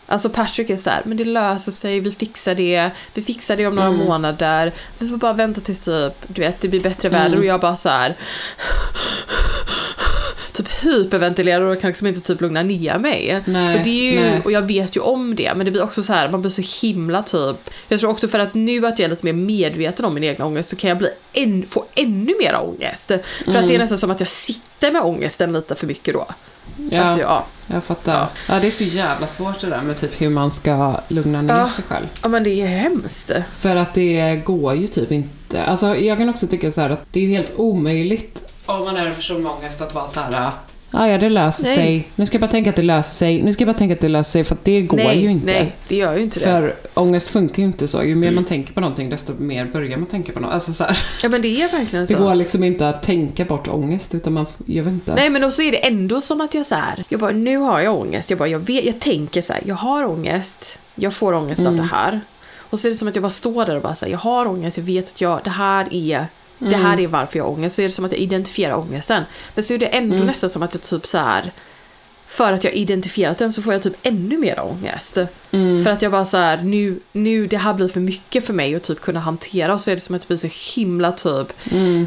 [0.10, 3.68] Alltså Patrick är så här, men det löser sig, vi fixar det, vi fixar det
[3.68, 7.38] om några månader, vi får bara vänta tills typ, du vet, det blir bättre väder.
[7.38, 8.16] Och jag bara så här
[10.58, 13.42] typ hyperventilerar och kan liksom inte typ lugna ner mig.
[13.46, 14.42] Nej, och, det är ju, nej.
[14.46, 16.86] och jag vet ju om det, men det blir också så här, man blir så
[16.88, 20.14] himla typ, jag tror också för att nu att jag är lite mer medveten om
[20.14, 23.12] min egen ångest så kan jag bli en, få ännu mer ångest.
[23.46, 26.26] För att det är nästan som att jag sitter med ångesten lite för mycket då.
[26.92, 28.14] Ja, Att jag, jag fattar.
[28.20, 28.30] Ja.
[28.50, 28.60] Ja.
[28.60, 31.70] det är så jävla svårt det där med typ hur man ska lugna ner Ja.
[31.70, 32.06] sig själv.
[32.22, 33.32] ja men det är hemskt.
[33.58, 35.64] För att det går ju typ inte.
[35.64, 39.06] Alltså jag kan också tycka så att det är ju helt omöjligt om man är
[39.06, 40.52] en person med ångest att vara så här.
[40.92, 41.76] Ja, ja, det löser Nej.
[41.76, 42.08] sig.
[42.16, 43.44] Nu ska jag bara tänka att det löser sig.
[43.44, 44.44] Nu ska jag bara tänka att det löser sig.
[44.44, 45.46] För att det går nej, ju inte.
[45.46, 46.44] nej, det gör ju inte det.
[46.44, 48.04] För ångest funkar ju inte så.
[48.04, 50.54] Ju mer man tänker på någonting, desto mer börjar man tänka på något.
[50.54, 52.20] Alltså så här, Ja men det är verkligen det så.
[52.20, 55.16] går liksom inte att tänka bort ångest, utan man, jag vet inte.
[55.16, 57.58] Nej men då så är det ändå som att jag så här, jag bara nu
[57.58, 61.14] har jag ångest, jag bara jag, vet, jag tänker så här, jag har ångest, jag
[61.14, 62.22] får ångest av det här.
[62.70, 64.20] Och så är det som att jag bara står där och bara så här, jag
[64.20, 66.28] har ångest, jag vet att jag, det här är
[66.60, 67.76] det här är varför jag har ångest.
[67.76, 69.24] Så är det som att jag identifierar ångesten.
[69.56, 71.52] Men så är det ändå nästan som att jag typ så här.
[72.28, 75.18] För att jag identifierat den så får jag typ ännu mer ångest.
[75.84, 78.76] För att jag bara så här, nu, nu det här blir för mycket för mig
[78.76, 79.74] att typ kunna hantera.
[79.74, 81.54] Och så är det som att jag blir så himla typ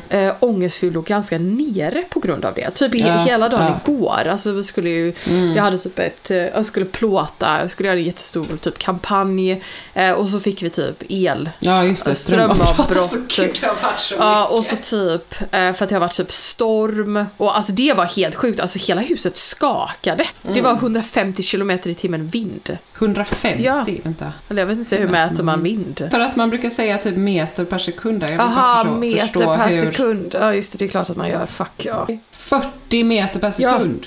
[0.09, 2.70] äh, ångestfylld och ganska nere på grund av det.
[2.70, 3.92] Typ Ja, hela dagen ja.
[3.92, 4.26] igår.
[4.31, 5.12] Alltså vi skulle ju,
[5.57, 9.62] jag hade typ ett, eh, jag skulle plåta, jag skulle göra en jättestor typ kampanj.
[9.94, 11.50] eh, Och så fick vi typ el.
[11.61, 12.14] Ja, just det.
[12.14, 12.88] Strömavbrott.
[12.88, 12.94] Det
[14.18, 17.24] Ja, och så typ, eh, för att det har varit typ storm.
[17.37, 20.24] Och alltså det var helt sjukt, alltså hela huset skakade.
[20.55, 22.79] Det var 150 kilometer i timmen vind.
[23.00, 23.62] 150?
[23.64, 23.86] Ja.
[24.02, 24.32] Vänta.
[24.48, 26.08] Eller jag vet inte, hur mäter man vind?
[26.10, 28.22] För att man brukar säga typ meter per sekund.
[28.22, 29.90] Jag förstå, meter förstå per hur...
[29.90, 30.36] sekund.
[30.40, 31.46] Ja, just det, det är klart att man gör.
[31.46, 32.08] Fuck ja.
[32.30, 34.06] 40 meter per sekund.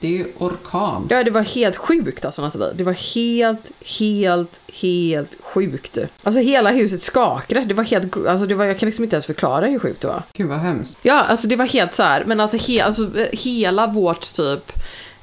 [0.00, 1.06] Det är ju orkan.
[1.10, 2.72] Ja, det var helt sjukt alltså Nathalie.
[2.74, 5.98] Det var helt, helt, helt sjukt.
[6.22, 7.64] Alltså hela huset skakade.
[7.64, 10.08] Det var helt, alltså det var, jag kan liksom inte ens förklara hur sjukt det
[10.08, 10.22] var.
[10.32, 10.98] Gud vad hemskt.
[11.02, 14.72] Ja, alltså det var helt så här, men alltså, he, alltså eh, hela vårt typ,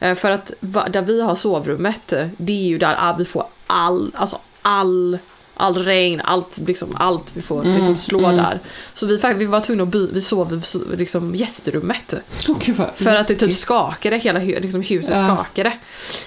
[0.04, 3.46] Eh, för att där vi har sovrummet, eh, det är ju där ah, vi får
[3.68, 5.18] all, alltså all,
[5.64, 8.60] all regn, allt, liksom, allt vi får liksom slå där.
[8.94, 10.54] Så vi, vi var tvungna att by, vi sov
[10.94, 12.14] i liksom, gästrummet.
[12.48, 15.36] Vad För att det typ skakade, hela liksom, huset Ja.
[15.36, 15.72] skakade.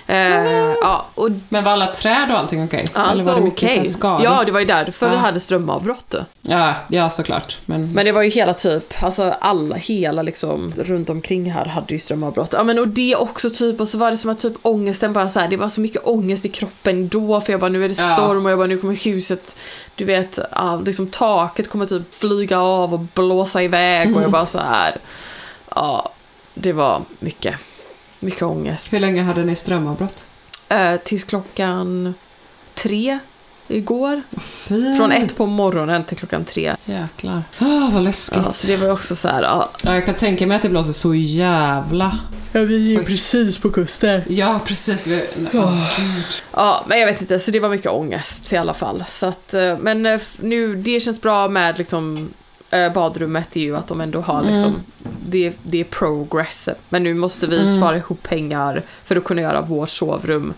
[0.07, 2.89] Eh, ja, och Men var alla träd och allting okej?
[2.93, 4.25] allt Eller var var det mycket här skador?
[4.25, 5.21] Ja, det var ju därför vi Ja.
[5.21, 6.15] hade strömavbrott.
[6.43, 7.59] ja, ja, såklart.
[7.67, 11.95] Men, Men det var ju hela typ, alltså alla, hela liksom runt omkring här hade
[11.95, 12.53] ju strömavbrott.
[12.53, 15.29] Ja men och det också typ, och så var det som att typ ångesten bara
[15.29, 17.89] så här, det var så mycket ångest i kroppen då för jag bara nu är
[17.89, 18.17] det Ja.
[18.17, 19.26] storm och jag bara nu kommer huset,
[19.95, 20.39] du vet,
[20.85, 24.97] liksom taket kommer typ flyga av och blåsa iväg och jag bara så här,
[25.75, 26.13] ja,
[26.55, 27.55] det var mycket,
[28.21, 28.93] mycket ångest.
[28.93, 30.25] Hur länge hade ni strömavbrott?
[30.69, 32.15] Eh, tills klockan
[32.75, 33.19] tre
[33.69, 34.23] igår.
[34.41, 34.97] Fy.
[34.97, 36.77] Från ett på morgonen till klockan tre.
[36.85, 37.43] Jäklar.
[37.61, 38.43] Åh, vad läskigt.
[38.47, 40.69] Ja, så det var också så här, ja, Ja, jag kan tänka mig att det
[40.69, 42.19] blåser så jävla...
[42.53, 44.23] Ja, vi är ju precis på kusten.
[44.29, 45.07] Ja, precis.
[45.07, 45.25] Vi...
[45.53, 45.63] Gud.
[46.53, 49.05] Ja, men jag vet inte, så det var mycket ångest i alla fall.
[49.11, 52.31] Så att, eh, men eh, nu, det känns bra med liksom
[52.71, 54.75] eh, badrummet är ju att de ändå har liksom,
[55.23, 56.69] det, det är progress.
[56.89, 60.55] Men nu måste vi spara ihop pengar för att kunna göra vårt sovrum.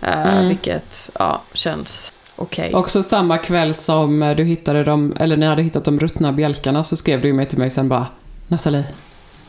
[0.00, 2.74] Eh, Vilket, ja, känns okej.
[2.74, 6.84] Också samma kväll som eh, du hittade dem, eller ni hade hittat de ruttna bjälkarna
[6.84, 8.06] så skrev du ju mig till mig sen bara
[8.48, 8.84] Nathalie,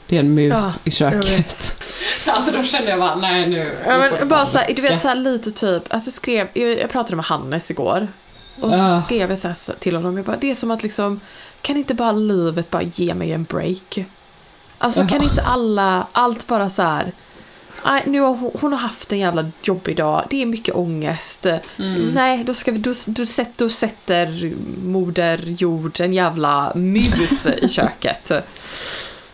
[0.07, 1.83] det är en mus Ja, i köket.
[2.27, 3.71] Alltså då kände jag bara, nej nu.
[3.85, 6.89] Ja, men bara så här, du vet så här lite typ, alltså skrev, jag, jag
[6.89, 8.07] pratade med Hannes igår.
[8.61, 9.01] Och så Ja.
[9.05, 11.19] skrev jag så här till honom, jag bara, det är som att liksom,
[11.61, 14.05] kan inte bara livet bara ge mig en break?
[14.77, 15.29] Alltså kan Ja.
[15.29, 17.11] inte alla, allt bara så här,
[17.87, 21.45] nej, nu har hon, hon har haft en jävla jobbig dag, det är mycket ångest.
[21.45, 22.11] Mm.
[22.13, 27.67] Nej, då, ska vi, då, då, sätt, då sätter moder jord en jävla mus i
[27.69, 28.31] köket.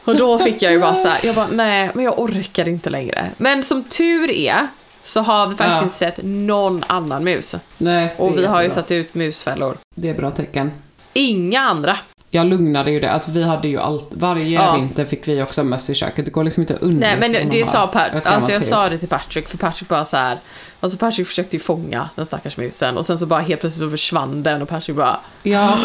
[0.04, 2.90] Och då fick jag ju bara så här, jag bara nej, men jag orkar inte
[2.90, 3.30] längre.
[3.38, 4.68] Men som tur är
[5.04, 5.84] så har vi faktiskt Ja.
[5.84, 7.56] inte sett någon annan mus.
[7.78, 9.78] Nej, Och vi har ju satt ut musfällor.
[9.96, 10.72] Det är bra tecken.
[11.14, 11.98] Inga andra.
[12.36, 14.76] Jag lugnade ju det, alltså vi hade ju allt, varje Ja.
[14.76, 16.26] vinter fick vi också möss i köket.
[16.26, 19.10] Det går liksom inte undvika Nej men det sa ett alltså jag sa det till
[19.10, 20.40] Patrick för Patrick bara så här.
[20.80, 23.90] Alltså Patrick försökte ju fånga den stackars musen och sen så bara helt plötsligt så
[23.90, 25.78] försvann den och Patrick bara Ja,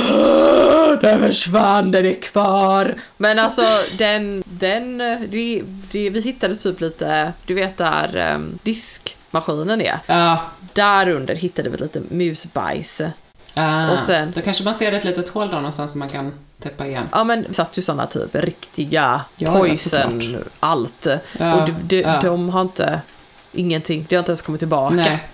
[1.03, 2.95] Den försvann, den är kvar.
[3.17, 3.63] Men alltså
[3.99, 9.99] den, den, det, det, vi hittade typ lite, du vet där um, diskmaskinen är.
[10.07, 10.43] ja.
[10.73, 13.01] Där under hittade vi lite musbajs.
[13.59, 16.33] Ah, Och sen- Då kanske man ser ett litet hål där någonstans som man kan
[16.61, 17.09] täppa igen.
[17.13, 20.43] Ja men vi satt ju sådana typ riktiga Ja, ja, poison, såklart.
[20.61, 21.07] allt.
[21.39, 22.21] Ja, och de, de, ja.
[22.23, 23.01] de har inte,
[23.53, 24.95] ingenting, det har inte ens kommit tillbaka.
[24.95, 25.25] Nej.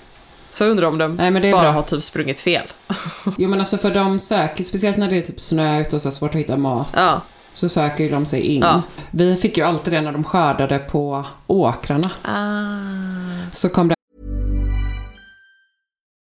[0.50, 1.70] Så jag undrar om de Nej, bara bra.
[1.70, 2.66] har typ sprungit fel.
[3.38, 6.10] Jo men alltså för de söker, speciellt när det är typ snö ute och så
[6.10, 7.20] svårt att hitta mat, Ja,
[7.54, 8.62] så söker de sig in.
[8.62, 8.82] Ja.
[9.10, 12.10] Vi fick ju alltid det när de skördade på åkrarna.
[12.22, 13.50] ah.
[13.52, 13.94] Så kom det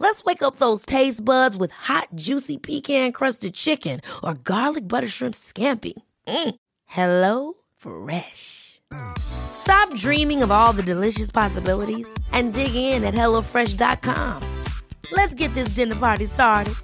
[0.00, 5.08] Let's wake up those taste buds with hot, juicy pecan crusted chicken or garlic butter
[5.08, 5.92] shrimp scampi.
[6.26, 6.54] Mm.
[6.86, 8.80] Hello Fresh.
[9.18, 14.42] Stop dreaming of all the delicious possibilities and dig in at HelloFresh.com.
[15.12, 16.74] Let's get this dinner party started.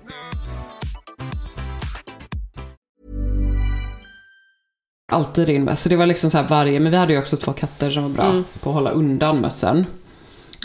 [5.13, 5.81] alltid in möss.
[5.83, 8.03] Så det var liksom så här varje, men vi hade ju också två katter som
[8.03, 8.45] var bra Mm.
[8.61, 9.87] på att hålla undan mössen.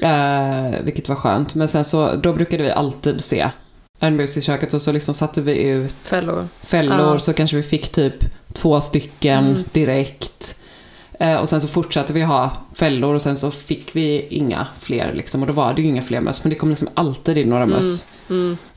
[0.01, 1.55] Eh, vilket var skönt.
[1.55, 3.49] Men sen så, då brukade vi alltid se
[3.99, 6.47] en mus i köket och så liksom satte vi ut Fällor.
[6.63, 7.19] fällor Ja.
[7.19, 8.13] så kanske vi fick typ
[8.53, 9.63] två stycken Mm.
[9.71, 10.57] direkt.
[11.19, 15.13] Eh, och sen så fortsatte vi ha fällor och sen så fick vi inga fler
[15.13, 15.41] liksom.
[15.41, 16.43] Och då var det ju inga fler möss.
[16.43, 18.05] Men det kommer liksom alltid in några möss.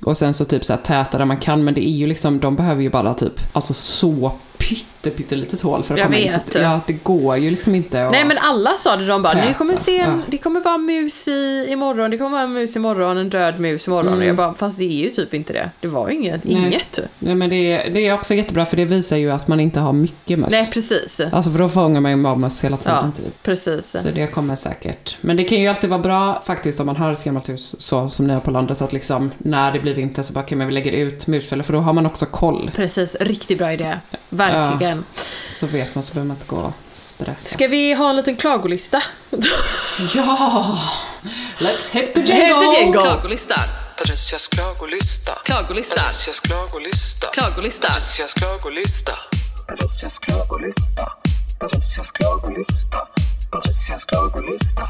[0.05, 1.65] Och sen så typ så här täta där man kan.
[1.65, 4.33] Men det är ju liksom, de behöver ju bara typ, alltså så
[4.69, 6.23] pytte, pyttelitet hål för att Jag komma in.
[6.23, 6.33] vet.
[6.33, 8.13] Så att, ja, det går ju liksom inte att...
[8.13, 10.23] Nej men alla sa det, de bara, Täta, ni kommer se en, ja.
[10.27, 13.87] det kommer vara mus i, imorgon, det kommer vara en mus imorgon, en död mus
[13.87, 14.19] imorgon.
[14.19, 15.71] Och jag bara, fast det är ju typ inte det.
[15.81, 16.45] Det var ju inget.
[16.45, 16.59] Mm.
[16.63, 16.71] Nej.
[16.73, 16.99] inget.
[17.19, 19.81] Nej men det är, det är också jättebra för det visar ju att man inte
[19.81, 20.51] har mycket möss.
[20.53, 21.21] Nej precis.
[21.33, 23.43] Alltså för då fångar man ju möss hela tiden Ja, typ.
[23.43, 23.97] precis.
[24.03, 25.17] Så det kommer säkert.
[25.21, 28.09] Men det kan ju alltid vara bra faktiskt om man har ett gammalt hus så
[28.09, 30.73] som ni har på landet att liksom när det blir vinter så bara men vi
[30.73, 32.71] lägger ut musfällor för då har man också koll.
[32.75, 33.99] Precis, riktigt bra idé.
[34.29, 34.54] Verkligen.
[35.51, 37.55] Så vet man så behöver man inte gå och stressa.
[37.55, 39.03] Ska vi ha en liten klagolista?
[40.15, 40.79] Ja!
[41.59, 42.35] Let's hit the jingle!
[42.35, 43.01] Hit the jingle.
[43.01, 43.59] Klagolistan.
[43.99, 45.33] Patricias klagolista.
[45.45, 45.99] Klagolistan.
[45.99, 47.27] Patricias klagolista.
[47.33, 47.91] Klagolistan.
[47.91, 49.13] Patricias klagolista.
[49.69, 51.13] Patricias klagolista.
[51.61, 52.99] Patricias klagolista.
[53.55, 54.83] Patricias klagolista.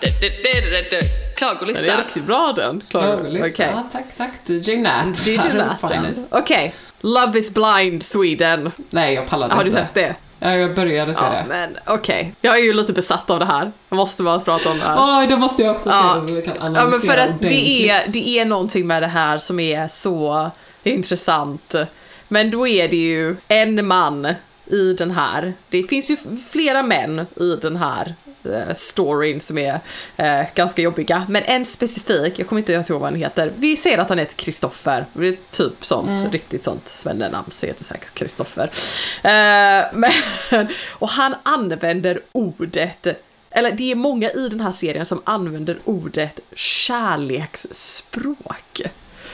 [0.00, 0.28] Du, du.
[0.28, 1.96] Den är Klagolistan.
[1.98, 2.80] riktigt bra den.
[2.90, 3.62] Klagolista.
[3.62, 4.30] Ja, tack, tack.
[4.46, 5.24] DJ Nat.
[5.26, 5.92] Det lätt.
[5.92, 6.28] finest.
[6.30, 6.74] Okej.
[7.00, 8.70] Love is blind Sweden.
[8.90, 9.82] Nej, jag pallade Har du inte.
[9.82, 10.14] sett det?
[10.38, 11.44] Ja, jag började se Ja, det.
[11.48, 12.34] men okej.
[12.40, 13.72] Jag är ju lite besatt av det här.
[13.88, 15.18] Jag måste bara prata om det här.
[15.20, 16.12] Oj, då måste jag också Ja.
[16.14, 18.86] se det så vi kan Ja, analysera men för att det är, det är någonting
[18.86, 20.50] med det här som är så
[20.82, 21.74] intressant.
[22.28, 24.34] Men då är det ju en man
[24.66, 25.54] i den här.
[25.68, 26.16] Det finns ju
[26.50, 29.80] flera män i den här eh, storyn som är
[30.16, 31.26] eh, ganska jobbiga.
[31.28, 33.52] Men en specifik, jag kommer inte ens ihåg vad han heter.
[33.56, 35.06] Vi ser att han heter Kristoffer.
[35.12, 38.70] Det är typ sånt, riktigt sånt svennenamn så heter säkert Kristoffer.
[39.22, 39.84] Eh,
[40.50, 43.06] men, och han använder ordet
[43.56, 48.82] eller det är många i den här serien som använder ordet kärleksspråk.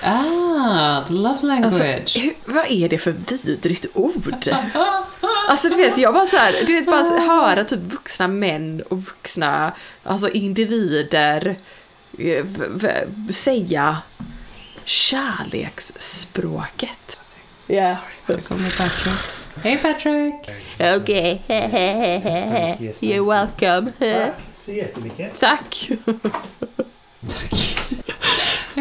[0.02, 1.64] Ah, the love language.
[1.64, 1.82] Alltså,
[2.18, 4.34] hur, vad är det för vidrigt ord?
[5.48, 8.98] Alltså du vet, jag bara så här, du vet bara höra typ vuxna män och
[8.98, 11.56] vuxna alltså individer
[12.18, 12.46] eh,
[13.30, 13.98] säga
[14.84, 17.20] kärleksspråket.
[17.66, 17.96] Ja.
[18.26, 19.20] Här kommer Patrick.
[19.62, 20.34] Hej Patrick!
[20.96, 21.42] Okej,
[23.00, 23.92] you're welcome.
[24.54, 25.40] Så jättemycket.
[25.40, 25.90] Tack.
[27.20, 27.30] Jag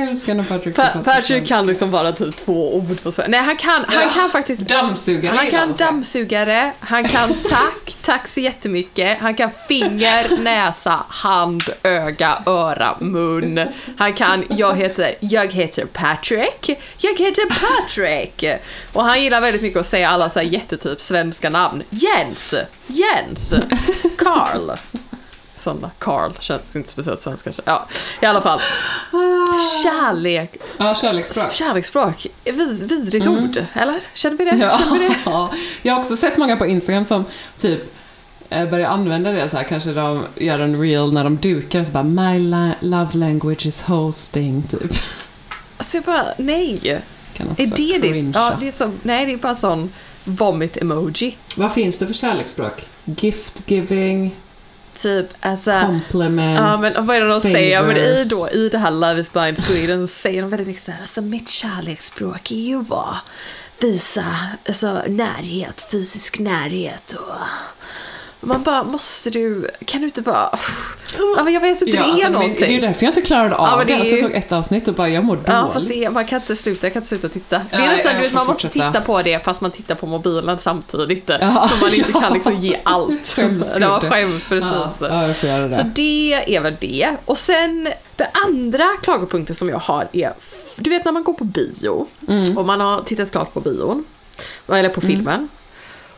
[0.01, 1.55] älskar när Patrick Pa- Patrick svenska.
[1.55, 3.25] kan liksom bara typ två ord på svenska.
[3.27, 4.62] Nej, han kan, han Ja, kan faktiskt...
[4.62, 5.88] dammsugare Han kan säga.
[5.91, 9.17] dammsugare, han kan tack, tack så jättemycket.
[9.19, 13.59] Han kan finger, näsa, hand, öga, öra, mun.
[13.97, 18.43] Han kan, jag heter, jag heter Patrick, jag heter Patrick.
[18.93, 21.83] Och han gillar väldigt mycket att säga alla så här jättetyp svenska namn.
[21.89, 22.55] Jens,
[22.88, 23.53] Jens,
[24.17, 24.71] Carl.
[25.73, 25.91] Sådana.
[25.99, 27.51] Carl känns inte speciellt svenska.
[27.65, 27.88] Ja,
[28.21, 28.60] i alla fall.
[29.84, 31.53] Kärlek, Ja, kärleksspråk.
[31.53, 33.99] Kärleksspråk, vid, vidrigt ord, eller?
[34.13, 34.55] Känner vi det?
[34.55, 34.77] Ja.
[34.79, 35.15] Känner vi det?
[35.82, 37.25] Jag har också sett många på Instagram som
[37.60, 37.82] typ
[38.49, 39.63] eh, börjar använda det så här.
[39.63, 43.82] Kanske de gör en reel när de dukar så bara My la- love language is
[43.82, 44.91] hosting, typ.
[45.77, 46.79] Alltså jag bara, nej.
[46.84, 47.01] Är
[47.58, 48.32] det cringea.
[48.36, 49.89] Ja, det är så, nej, det är bara sån
[50.23, 51.36] vomit-emoji.
[51.55, 52.88] Vad finns det för kärleksspråk?
[53.05, 54.36] Gift giving,
[55.01, 55.81] Typ, alltså...
[55.85, 57.83] compliments, Ja men vad är det de säger?
[57.83, 58.29] Men i, favors.
[58.29, 61.21] då, I det här Love is blind Sweden så säger de väldigt mycket såhär, alltså
[61.21, 63.23] mitt kärleksspråk är ju att
[63.79, 64.25] visa
[64.67, 67.35] alltså, närhet, fysisk närhet och...
[68.41, 70.60] Man bara, måste du, kan du inte bara...
[71.38, 72.56] Ja, men jag vet inte, Ja, det är alltså, någonting.
[72.60, 73.84] Det är ju därför jag inte klarade av Ja, det.
[73.86, 75.73] det är Alltså, jag såg ett avsnitt och bara, jag mår Ja, dåligt.
[75.73, 77.58] fast det man kan inte sluta, jag kan inte sluta titta.
[77.71, 78.88] Det är Nej, nästan, man måste fortsätta.
[78.91, 81.23] titta på det fast man tittar på mobilen samtidigt.
[81.30, 82.19] Ja, så man inte ja.
[82.19, 83.38] kan liksom ge allt.
[83.80, 84.69] Ja, skäms precis.
[85.02, 85.75] Ja, ja, det.
[85.75, 87.15] Så det är väl det.
[87.25, 90.34] Och sen, den andra klagopunkten som jag har är,
[90.75, 92.58] du vet när man går på bio Mm.
[92.58, 94.06] och man har tittat klart på bion,
[94.67, 95.49] eller på filmen.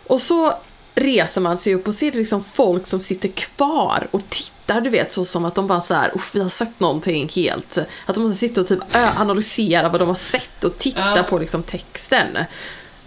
[0.08, 0.54] Och så
[0.96, 5.12] reser man sig upp och ser liksom folk som sitter kvar och tittar, du vet,
[5.12, 8.38] så som att de bara så här, vi har sett någonting helt, att de måste
[8.38, 8.80] sitta och typ
[9.18, 11.24] analysera vad de har sett och titta Ja.
[11.24, 12.38] på liksom texten.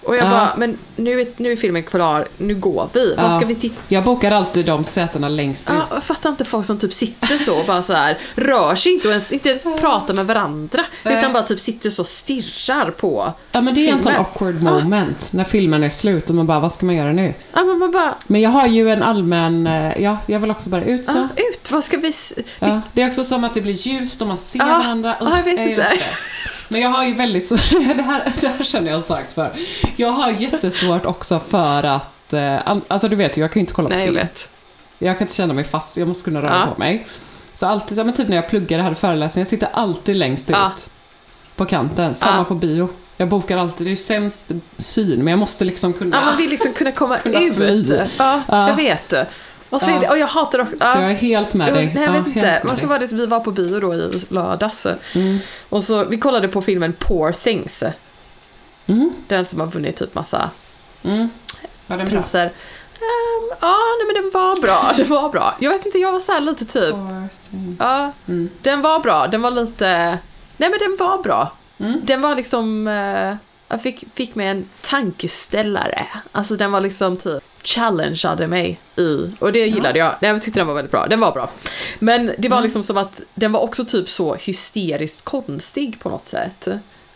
[0.05, 0.31] Och jag Ja.
[0.31, 3.39] bara, men nu är, nu är filmen klar, nu går vi, vad Ja.
[3.39, 5.77] ska vi titta Jag bokar alltid de sätena längst ut.
[5.79, 8.93] Ja, jag fattar inte folk som typ sitter så och bara så här rör sig
[8.93, 10.85] inte och ens, inte ens pratar med varandra.
[11.03, 11.19] Nej.
[11.19, 14.63] Utan bara typ sitter så och stirrar på Ja, men det är en sån awkward
[14.63, 17.35] moment när filmen är slut och man bara, vad ska man göra nu?
[17.53, 20.69] Ja, men man bara, Men jag har ju en allmän, eh, ja, jag vill också
[20.69, 21.29] bara ut så.
[21.37, 22.13] ut, vad ska vi...
[22.93, 25.15] det är också som att det blir ljust och man ser varandra.
[25.21, 25.87] ja, jag vet inte.
[26.75, 27.51] Men jag har ju väldigt
[27.97, 29.51] det här, det här känner jag starkt för.
[29.97, 32.57] Jag har jättesvårt också för att, eh,
[32.89, 34.27] alltså du vet ju, jag kan ju inte kolla på Nej, jag film.
[34.27, 34.49] vet.
[34.99, 36.75] Jag kan inte känna mig fast, jag måste kunna röra Ja.
[36.75, 37.07] på mig.
[37.55, 40.73] Så alltid, ja, men typ när jag pluggade, hade föreläsningar, jag sitter alltid längst Ja.
[40.77, 40.91] ut.
[41.57, 42.45] På kanten, samma Ja.
[42.45, 42.89] på bio.
[43.17, 46.17] Jag bokar alltid, det är sämst syn, men jag måste liksom kunna...
[46.17, 47.87] Ja, man vill liksom kunna komma Kunna ut.
[48.19, 48.69] Ja, Ja.
[48.69, 49.13] jag vet.
[49.75, 50.77] Och, så det, och jag hatar också...
[50.79, 51.87] Så jag är helt med dig.
[51.95, 52.61] Nej, jag Ja, vet inte.
[52.65, 54.87] Men så var det, vi var på bio då i lördags.
[55.69, 57.83] Och så, vi kollade på filmen Poor Things.
[58.87, 59.13] Mm.
[59.27, 60.51] Den som har vunnit typ massa
[61.03, 61.29] Mm.
[61.87, 62.45] Var den priser.
[62.47, 64.93] Ehm, ja, nej men den var bra.
[64.97, 65.55] Den var bra.
[65.59, 66.95] Jag vet inte, jag var så här lite typ...
[67.79, 68.51] Ja, Mm.
[68.63, 69.27] den var bra.
[69.27, 70.19] Den var lite...
[70.57, 71.53] Nej men den var bra.
[71.79, 72.01] Mm.
[72.05, 72.89] Den var liksom...
[72.89, 73.37] eh,
[73.75, 76.07] jag fick, fick mig en tankeställare.
[76.33, 79.31] Alltså den var liksom typ challengeade mig i.
[79.39, 80.15] Och det gillade jag.
[80.21, 81.07] Nej, Jag tyckte den var väldigt bra.
[81.07, 81.51] Den var bra.
[81.99, 86.27] Men det var liksom som att den var också typ så hysteriskt konstig på något
[86.27, 86.69] sätt.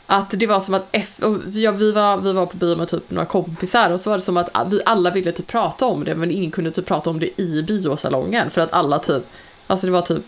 [0.06, 1.20] Att det var som att F,
[1.54, 4.22] ja, vi, var, vi var på bio med typ några kompisar och så var det
[4.22, 7.20] som att vi alla ville typ prata om det men ingen kunde typ prata om
[7.20, 9.22] det i biosalongen för att alla typ,
[9.66, 10.24] alltså det var typ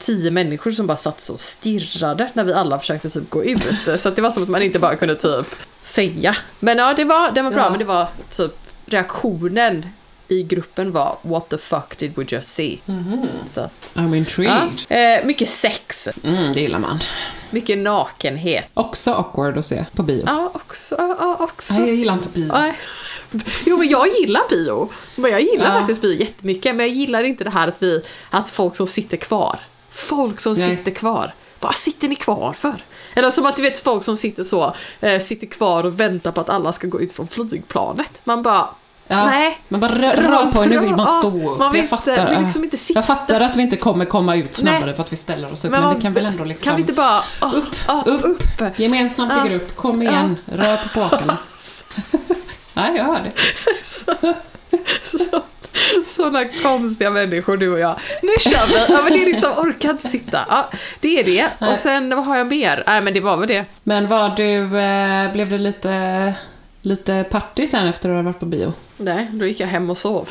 [0.00, 3.66] tio människor som bara satt så och stirrade när vi alla försökte typ gå ut.
[3.98, 5.46] Så att det var som att man inte bara kunde typ
[5.82, 6.36] säga.
[6.58, 7.70] Men ja, det var, det var bra Ja.
[7.70, 8.52] men det var typ
[8.86, 9.86] reaktionen
[10.28, 12.78] i gruppen var What the fuck did we just see?
[13.50, 14.16] Så, att, I'm ja.
[14.16, 14.70] intrigued.
[14.88, 16.98] eh, mycket sex, Mm, det gillar man.
[17.50, 18.68] mycket nakenhet.
[18.74, 20.22] Också awkward att se på bio.
[20.26, 20.94] Ja, också.
[20.98, 21.72] Ja, också.
[21.72, 22.52] Nej, jag gillar inte bio.
[22.52, 22.74] Nej.
[23.66, 24.88] Jo, men jag gillar bio.
[25.16, 25.78] Men jag gillar Ja.
[25.80, 26.74] faktiskt bio jättemycket.
[26.76, 29.58] Men jag gillar inte det här att vi, att folk som sitter kvar.
[30.08, 30.76] Folk som Nej.
[30.76, 31.34] sitter kvar.
[31.60, 32.84] Vad sitter ni kvar för?
[33.14, 36.40] Eller som att du vet folk som sitter så, eh, sitter kvar och väntar på
[36.40, 38.20] att alla ska gå ut från flygplanet.
[38.24, 38.68] Man bara,
[39.12, 39.58] Ja, nej.
[39.68, 41.58] Men bara rör, rör på er, nu vill man stå upp.
[41.58, 42.24] man vill jag inte- fattar.
[42.26, 42.40] vill ja.
[42.40, 44.94] liksom inte sitta- Jag fattar att vi inte kommer komma ut snabbare Nej.
[44.94, 46.64] för att vi ställer oss upp, men, man- vi kan väl ändå liksom...
[46.64, 47.74] Kan vi inte bara, oh, upp,
[48.06, 48.60] upp.
[48.60, 48.78] upp.
[48.78, 51.38] Gemensamt i grupp, kom igen, rör på påkarna.
[52.74, 53.32] Nej, jag hör det.
[53.82, 54.14] Så,
[55.18, 55.42] så,
[56.06, 58.00] sådana konstiga människor du och jag.
[58.22, 58.92] Nu kör vi!
[58.92, 60.44] Ja men det är liksom, orkar inte sitta.
[60.48, 60.70] Ja,
[61.00, 61.68] det är det.
[61.70, 62.84] Och sen, vad har jag mer?
[62.86, 63.64] Nej men det var väl det.
[63.82, 66.34] Men var du, eh, blev det lite,
[66.82, 68.72] lite party sen efter att du hade varit på bio?
[68.96, 70.28] Nej, då gick jag hem och sov.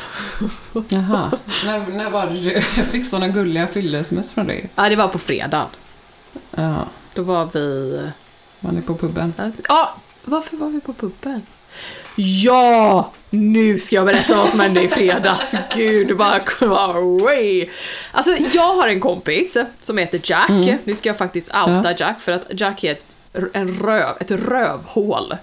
[0.88, 1.30] Jaha.
[1.66, 4.68] när, när var det du fick såna gulliga fylle-sms från dig?
[4.74, 5.66] Ja, det var på fredagen.
[6.56, 6.84] Ja,
[7.14, 8.00] Då var vi...
[8.60, 9.34] var ni på puben?
[9.68, 9.94] Ja,
[10.24, 11.42] varför var vi på puben?
[12.16, 13.10] Ja!
[13.30, 15.54] Nu ska jag berätta vad som hände i fredags.
[15.74, 17.68] Gud, det bara away.
[18.12, 20.50] Alltså, jag har en kompis som heter Jack.
[20.84, 23.06] Nu ska jag faktiskt outa Jack för att Jack är ett,
[23.52, 25.36] en röv, ett rövhål.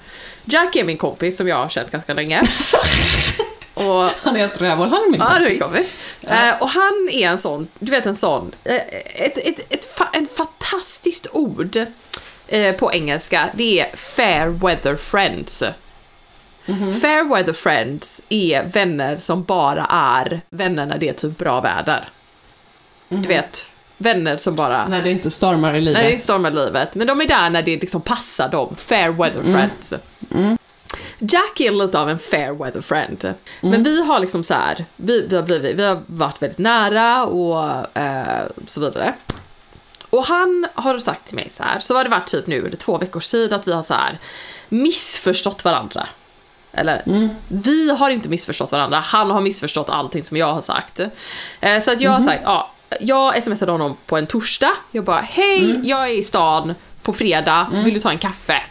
[0.45, 2.41] Jack är min kompis som jag har känt ganska länge.
[3.73, 5.49] Och Han är ett rävhål, han är min Ja, kompis.
[5.49, 5.95] min kompis.
[6.21, 8.75] Eh, och han är en sån, du vet en sån, eh,
[9.15, 11.77] ett, ett, ett, fa- en fantastiskt ord
[12.47, 15.63] eh, på engelska, det är fair weather friends.
[17.01, 22.09] Fair weather friends är vänner som bara är vänner när det är typ bra väder.
[23.09, 24.87] Du vet, vänner som bara...
[24.87, 25.93] När det inte stormar i livet.
[25.93, 26.95] Nej, det inte stormar livet.
[26.95, 28.75] Men de är där när det liksom passar dem.
[28.77, 29.93] Fair weather friends.
[31.19, 33.33] Jack är lite av en fair weather friend.
[33.61, 37.25] Men vi har liksom så här, vi, vi, har blivit, vi har varit väldigt nära
[37.25, 39.13] och eh, så vidare.
[40.09, 42.77] Och han har sagt till mig så här, så har det varit typ nu under
[42.77, 44.19] två veckors tid att vi har så här
[44.69, 46.07] missförstått varandra.
[46.77, 47.01] Eller,
[47.47, 50.99] vi har inte missförstått varandra, han har missförstått allting som jag har sagt.
[51.59, 55.21] Eh, så att jag har sagt, ja, jag smsade honom på en torsdag, jag bara,
[55.21, 58.63] hej, jag är i stan på fredag, vill du ta en kaffe?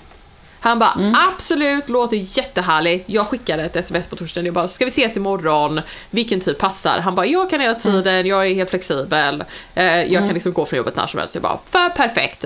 [0.61, 3.04] Han bara, absolut, låter jättehärligt.
[3.09, 5.80] Jag skickade ett sms på torsdagen, jag bara, ska vi ses imorgon?
[6.11, 6.98] Vilken tid passar?
[6.98, 9.44] Han bara, jag kan hela tiden, jag är helt flexibel.
[9.74, 11.34] Eh, jag kan liksom gå från jobbet när som helst.
[11.34, 12.44] Jag bara, för perfekt.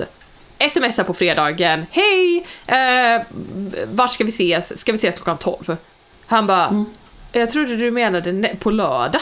[0.69, 3.21] Smsar på fredagen, hej, eh,
[3.91, 4.79] vart ska vi ses?
[4.79, 5.77] Ska vi ses klockan 12?
[6.25, 6.85] Han bara,
[7.31, 9.21] jag trodde du menade på lördag.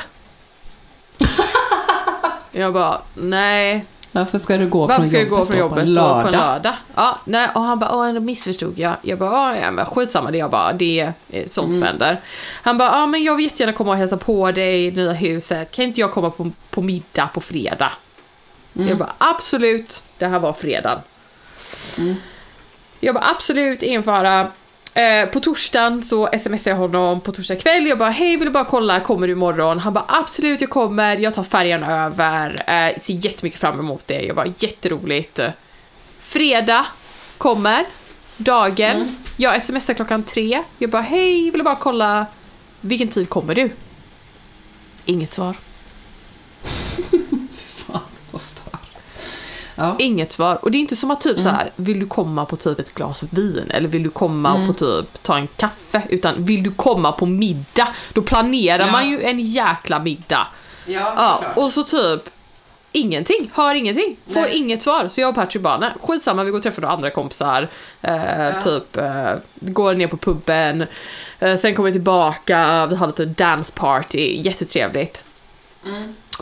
[2.51, 5.93] jag bara, nej, Varför ska du gå varför från jobbet gå från jobbet på en
[5.93, 6.21] lördag?
[6.21, 6.73] på en lördag?
[6.95, 8.93] Ja, nej, och han bara, åh, då missförstod jag.
[9.01, 11.73] Jag bara, "Ja, men skitsamma, det jag bara, det är sånt Mm.
[11.73, 12.21] som händer.
[12.63, 15.11] Han bara, ja, men jag vill jättegärna komma och hälsa på dig i det nya
[15.13, 15.71] huset.
[15.71, 17.91] Kan inte jag komma på, på middag på fredag?
[18.75, 18.87] Mm.
[18.87, 20.03] Jag bara, absolut.
[20.17, 21.01] Det här var fredag.
[21.97, 22.15] Mm.
[22.99, 24.51] Jag bara, absolut, ingen fara.
[24.93, 27.87] Eh, på torsdagen så smsade jag honom på torsdag kväll.
[27.87, 29.79] Jag bara, hej vill du bara kolla, kommer du imorgon?
[29.79, 32.49] Han bara, absolut jag kommer, jag tar färjan över.
[32.67, 34.21] Eh, ser jättemycket fram emot det.
[34.21, 35.39] Jag bara, jätteroligt.
[36.21, 36.85] Fredag
[37.37, 37.85] kommer,
[38.37, 39.15] dagen.
[39.37, 40.63] Jag smsar klockan tre.
[40.77, 42.25] Jag bara, hej vill du bara kolla,
[42.81, 43.71] vilken tid kommer du?
[45.05, 45.55] Inget svar.
[47.65, 48.01] Fan,
[48.31, 48.78] vad stört.
[49.79, 49.95] Ja.
[49.99, 50.59] Inget svar.
[50.61, 52.93] Och det är inte som att typ så här, vill du komma på typ ett
[52.93, 56.01] glas vin eller vill du komma på typ ta en kaffe?
[56.09, 57.87] Utan vill du komma på middag?
[58.13, 58.91] Då planerar Ja.
[58.91, 60.47] man ju en jäkla middag.
[60.85, 62.21] Ja, Ja, och så typ
[62.91, 64.57] Ingenting, hör ingenting, får Nej.
[64.57, 65.07] inget svar.
[65.07, 67.67] Så jag och Patrick bara, nej, skitsamma, vi går och träffar några andra kompisar.
[68.01, 70.85] Eh, Typ, eh, går ner på puben.
[71.39, 75.25] Eh, sen kommer vi tillbaka, vi har lite dance party, jättetrevligt.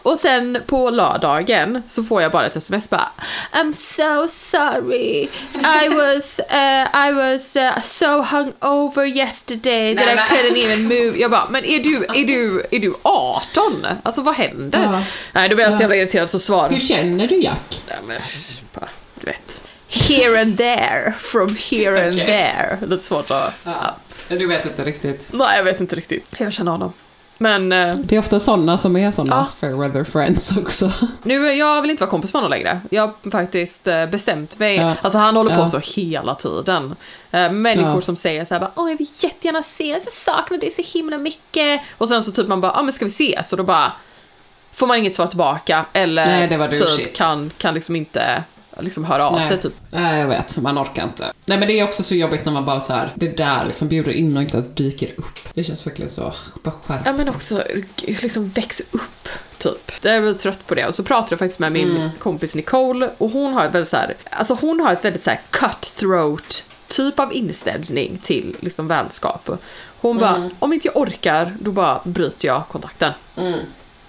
[0.04, 3.12] Och sen på lördagen så får jag bara ett sms bara
[3.52, 5.30] I'm so sorry
[5.84, 11.18] I was, uh, I was uh, so hungover yesterday that Nej, I couldn't even move.
[11.18, 13.86] Jag bara, men är du, är du, är du 18?
[14.04, 14.84] Alltså vad händer?
[14.84, 15.04] Ja.
[15.32, 15.82] Nej, då blir jag så Ja.
[15.82, 17.82] jävla irriterad så svarar Hur känner du Jack?
[17.88, 18.18] Nej, men,
[18.74, 18.90] bara,
[19.20, 19.62] du vet.
[19.90, 22.26] Here and there, from here and Okej.
[22.26, 22.78] there.
[22.88, 23.54] Lite svårt att...
[23.64, 23.96] Ja.
[24.28, 25.30] Du vet inte riktigt.
[25.34, 26.26] Nej, jag vet inte riktigt.
[26.38, 26.94] Jag känner honom.
[27.38, 29.48] Men eh, Det är ofta sådana som är sådana Ja.
[29.60, 30.92] fair weather friends också.
[31.24, 32.82] nu, jag vill inte vara kompis med honom längre.
[32.92, 34.76] Jag har faktiskt eh, bestämt mig.
[34.76, 34.94] Ja.
[35.02, 35.68] Alltså han håller på Ja.
[35.82, 36.96] så hela tiden.
[37.32, 38.02] Eh, människor Ja.
[38.02, 41.82] som säger så här åh jag vill jättegärna ses, jag saknar dig så himla mycket.
[41.98, 43.52] Och sen så typ man bara, ja men ska vi ses?
[43.52, 43.92] Och då bara
[44.74, 45.86] får man inget svar tillbaka.
[45.94, 46.26] Eller
[46.58, 48.44] Nej, typ kan, kan liksom inte
[48.80, 49.48] liksom höra av Nej.
[49.48, 49.74] sig typ.
[49.90, 50.58] Nej, jag vet.
[50.58, 51.34] Man orkar inte.
[51.46, 53.88] Nej, men det är också så jobbigt när man bara så här, det där liksom
[53.88, 55.40] bjuder in och inte ens dyker upp.
[55.54, 57.02] Det känns verkligen så, bara skärp.
[57.06, 57.64] Ja men också
[58.06, 59.92] liksom väx upp, typ.
[60.02, 60.88] Jag är väl trött på det.
[60.88, 63.98] Och så pratade jag faktiskt med min kompis Nicole och hon har ett väldigt så
[63.98, 69.50] här, alltså hon har ett väldigt så här cutthroat typ av inställning till liksom vänskap.
[70.00, 73.12] Hon bara, om inte jag orkar, då bara bryter jag kontakten.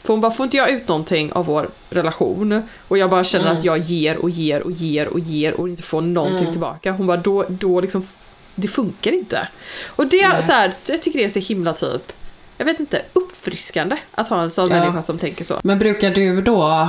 [0.09, 3.53] För hon bara, får inte jag ut någonting av vår relation och jag bara känner
[3.53, 6.93] att jag ger och ger och ger och ger och inte får någonting tillbaka.
[6.93, 8.07] Hon bara, då, då liksom,
[8.55, 9.49] det funkar inte.
[9.87, 12.13] Och det är så här, jag tycker det är så himla typ,
[12.57, 14.81] jag vet inte, uppfriskande att ha en sån Ja.
[14.81, 15.61] människa som tänker så.
[15.63, 16.89] Men brukar du då,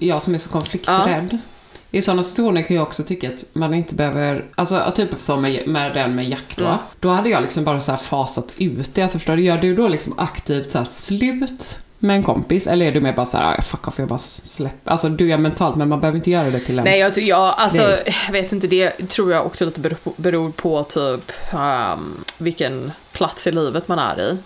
[0.00, 1.38] jag som är så konflikträdd,
[1.90, 5.68] i sådana situationer kan jag också tycka att man inte behöver, alltså typ som med,
[5.68, 6.64] med den med Jack då.
[6.64, 6.78] Mm.
[7.00, 9.02] Då hade jag liksom bara så här fasat ut det.
[9.02, 12.66] Alltså förstår du, gör du då liksom aktivt så slut med en kompis?
[12.66, 14.90] Eller är du mer bara så här, "Ah, fuck off, jag bara släpper.
[14.90, 16.84] Alltså du är mentalt, men man behöver inte göra det till en.
[16.84, 18.14] Nej, jag, jag alltså, Nej.
[18.26, 22.92] jag vet inte, det tror jag också lite beror på, beror på typ um, vilken
[23.12, 24.38] plats i livet man är i.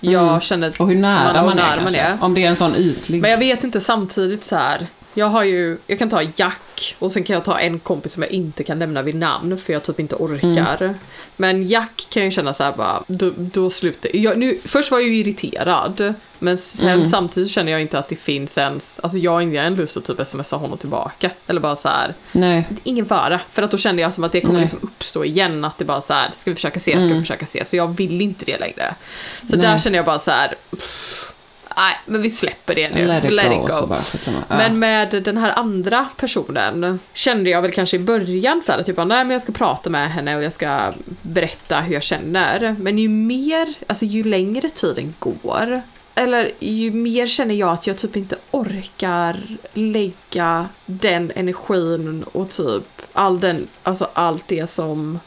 [0.00, 0.40] Jag Mm.
[0.40, 2.18] känner Och hur nära Man- man, är nära man är.
[2.20, 3.22] Om det är en sån ytlig.
[3.22, 4.86] Men jag vet inte samtidigt så här.
[5.14, 8.22] Jag har ju, jag kan ta Jack och sen kan jag ta en kompis som
[8.22, 10.94] jag inte kan nämna vid namn för jag typ inte orkar.
[11.36, 14.98] Men Jack kan jag känna så här bara, då, då slutar jag, nu, Först var
[14.98, 19.32] jag ju irriterad, men sen samtidigt känner jag inte att det finns ens, alltså jag
[19.32, 21.30] har ingen lust att typ smsa honom tillbaka.
[21.46, 22.68] Eller bara så här, Nej.
[22.84, 23.40] ingen fara.
[23.50, 24.62] För att då kände jag som att det kommer Nej.
[24.62, 27.46] liksom uppstå igen, att det bara så här, ska vi försöka se, ska vi försöka
[27.46, 27.64] se.
[27.64, 28.94] Så jag vill inte det längre.
[29.40, 29.66] Så Nej.
[29.66, 31.32] där känner jag bara så här, pff,
[31.80, 33.06] nej men vi släpper det nu.
[33.06, 33.66] Let it Let go.
[33.68, 33.86] it go.
[33.86, 34.00] bara.
[34.48, 34.56] Ja.
[34.56, 38.96] Men med den här andra personen kände jag väl kanske i början så här, typ,
[38.96, 42.76] nej men jag ska prata med henne och jag ska berätta hur jag känner.
[42.78, 45.82] Men ju mer, alltså ju längre tiden går,
[46.14, 49.36] eller ju mer känner jag att jag typ inte orkar
[49.74, 55.20] lägga den energin och typ all den, alltså allt det som,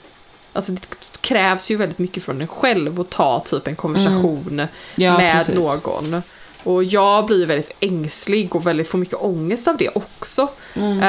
[0.53, 0.81] alltså det
[1.21, 4.67] krävs ju väldigt mycket från en själv att ta typ en konversation Mm.
[4.95, 5.55] Ja, med precis.
[5.55, 6.21] någon.
[6.63, 10.49] Och jag blir väldigt ängslig och väldigt, får mycket ångest av det också.
[10.75, 10.99] Mm,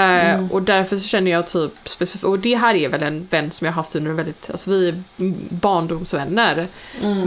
[0.45, 3.51] eh, Och därför så känner jag typ specifikt, och det här är väl en vän
[3.51, 5.03] som jag har haft under väldigt, alltså vi är
[5.55, 6.69] barndomsvänner.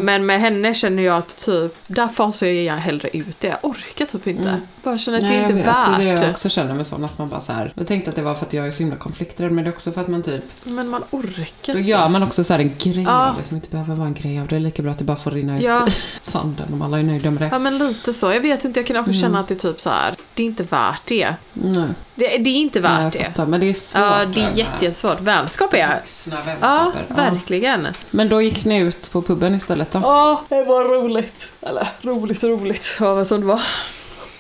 [0.02, 3.48] Men med henne känner jag att typ, där fasar jag hellre ut det.
[3.48, 4.60] Jag orkar typ inte.
[4.84, 5.66] Bara känner att Nej, det är inte vet.
[5.66, 6.22] Det är det värt.
[6.22, 7.72] jag också känner med sånt att man bara så här.
[7.76, 9.74] Jag tänkte att det var för att jag är så himla konflikträdd, men det är
[9.74, 11.90] också för att man typ Men man orkar Då inte.
[11.90, 13.30] gör man också så här en grej Ja.
[13.30, 14.56] av det som inte behöver vara en grej av det.
[14.56, 15.88] är lika bra att det bara får rinna ut Ja.
[15.88, 17.50] i sanden om alla är nöjda med det.
[17.52, 18.32] Ja men lite så.
[18.34, 20.16] Jag vet inte, jag kan också känna att det är typ så här.
[20.34, 21.36] det är inte värt det.
[21.54, 23.24] Nej, Det, det är inte värt det.
[23.24, 23.46] fattar.
[23.46, 24.02] Men det är svårt.
[24.02, 25.22] Ja, det är jättesvårt.
[25.22, 25.96] Vänskap är...
[25.96, 27.06] Vuxna Ja, vänskaper.
[27.10, 27.16] Ja.
[27.16, 27.88] verkligen.
[28.12, 30.00] Men då gick ni ut på puben istället då?
[30.04, 31.52] Ja, det var roligt.
[31.62, 32.98] Eller roligt och roligt.
[33.00, 33.62] Ja, vad som det var.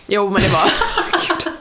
[0.07, 0.71] Jo, men det var...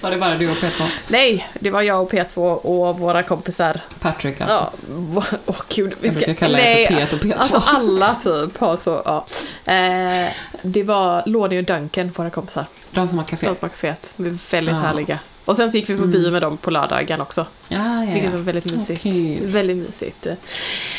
[0.00, 0.88] Var det bara du och Petra?
[1.10, 3.80] Nej, det var jag och P2 och våra kompisar.
[4.00, 4.70] Patrick alltså.
[5.14, 5.94] Ja, åh gud.
[6.00, 7.34] Vi Jag brukar kalla er för P1 och P2.
[7.38, 9.26] Alltså alla typ har så, ja.
[9.72, 10.28] Eh,
[10.62, 12.66] det var Loni och Duncan, våra kompisar.
[12.90, 13.46] De som har café?
[13.46, 14.10] De som har kaféet.
[14.16, 14.80] De är väldigt Ja.
[14.80, 15.18] härliga.
[15.44, 17.46] Och sen så gick vi på bio med dem på lördagen också.
[17.68, 18.30] Ja, ja, Vilket ja.
[18.30, 19.00] var väldigt mysigt.
[19.00, 19.38] Okej.
[19.42, 20.26] Väldigt mysigt.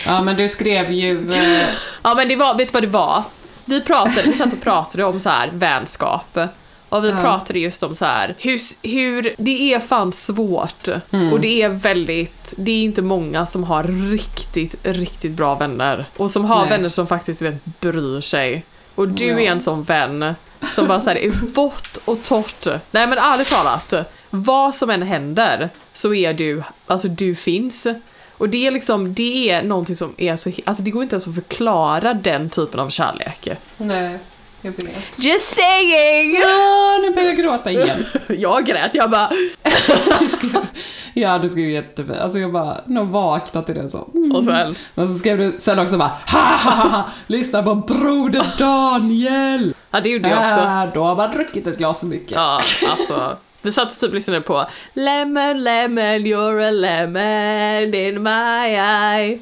[0.05, 1.29] ja, men du skrev ju...
[1.31, 1.63] Eh,
[2.03, 3.23] Ja men det var, vet du vad det var?
[3.65, 6.38] Vi pratade, vi satt och pratade om så här vänskap.
[6.97, 7.21] Och vi Ja.
[7.21, 10.87] pratade just om så här, hur, hur, det är fan svårt.
[11.31, 16.05] Och det är väldigt, det är inte många som har riktigt, riktigt bra vänner.
[16.17, 16.69] Och som har Nej.
[16.69, 18.63] vänner som faktiskt vet, bryr sig.
[18.95, 19.39] Och du Ja.
[19.39, 20.35] är en sån vän
[20.75, 22.65] som bara så här, är vått och torrt.
[22.91, 23.93] Nej men ärligt talat,
[24.29, 27.87] vad som än händer så är du, alltså du finns.
[28.37, 31.27] Och det är liksom, det är någonting som är så, alltså det går inte ens
[31.27, 33.47] att förklara den typen av kärlek.
[33.77, 34.19] nej.
[34.66, 34.95] Jag vet.
[35.16, 36.36] Just saying!
[36.36, 38.05] Ja, nu börjar jag gråta igen.
[38.28, 39.30] Jag grät, jag bara...
[40.20, 40.68] Du skrev,
[41.14, 42.18] ja, du skrev jättefint.
[42.18, 44.09] Alltså jag bara, nog vaknat till det så.
[44.14, 44.32] Mm.
[44.32, 44.76] Och sen...
[44.95, 49.76] Men så skrev du sen också bara, ha ha, ha lyssna på Broder Daniel.
[49.91, 50.59] Ja, det gjorde jag också.
[50.59, 52.32] Äh, då har man druckit ett glas för mycket.
[52.32, 53.38] Ja, alltså.
[53.61, 59.39] Vi satt och typ lyssnade på Lemon, lemon, you're a lemon in my eye.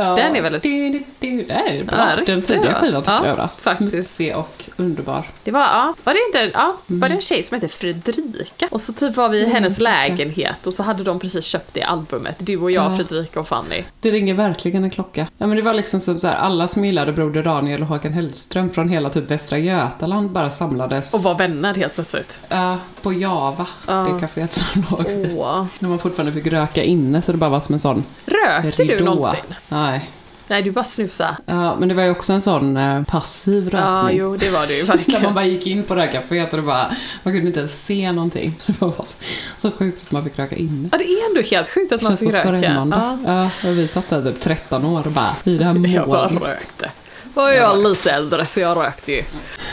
[0.00, 0.16] Ja.
[0.16, 1.96] Den är väldigt- Det är bra.
[2.16, 5.24] Ja, Den tidiga skivan tycker Ja, jag var smutsig och underbar.
[5.44, 7.08] Det var, ja, var det inte, ja, var Mm.
[7.08, 8.68] det en tjej som hette Fredrika?
[8.70, 11.82] Och så typ var vi i hennes lägenhet och så hade de precis köpt det
[11.82, 12.96] albumet, du och jag, Ja.
[12.96, 13.82] Fredrika och Fanny.
[14.00, 15.26] Det ringer verkligen en klocka.
[15.38, 18.12] Ja men det var liksom som så här, alla som gillade Broder Daniel och Håkan
[18.12, 21.14] Hellström från hela typ Västra Götaland bara samlades.
[21.14, 22.40] Och var vänner helt plötsligt.
[22.48, 23.92] Ja, på Java, Ja.
[23.94, 25.06] det kaféet som låg.
[25.38, 25.64] Åh.
[25.78, 29.04] När man fortfarande fick röka inne så det bara var som en sån Rökte du
[29.04, 29.40] någonsin?
[29.68, 29.87] Nej.
[30.50, 31.36] Nej, du bara snusade.
[31.46, 33.80] Ja, men det var ju också en sån eh, passiv rökning.
[33.80, 35.34] Ja, jo, det var du ju När man verkligen.
[35.34, 36.90] bara gick in på det kaféet och det bara,
[37.22, 38.60] man kunde inte ens se någonting.
[38.66, 39.16] Det var bara så,
[39.56, 40.88] så sjukt att man fick röka inne.
[40.92, 42.48] Ja, det är ändå helt sjukt att Det man känns så fick röka.
[42.48, 42.96] främmande.
[43.26, 43.50] Ja.
[43.64, 43.70] Ja.
[43.70, 46.90] vi satt där typ 13 år och bara, i det här Jag bara rökte.
[47.34, 49.22] Var jag lite äldre så jag rökte ju.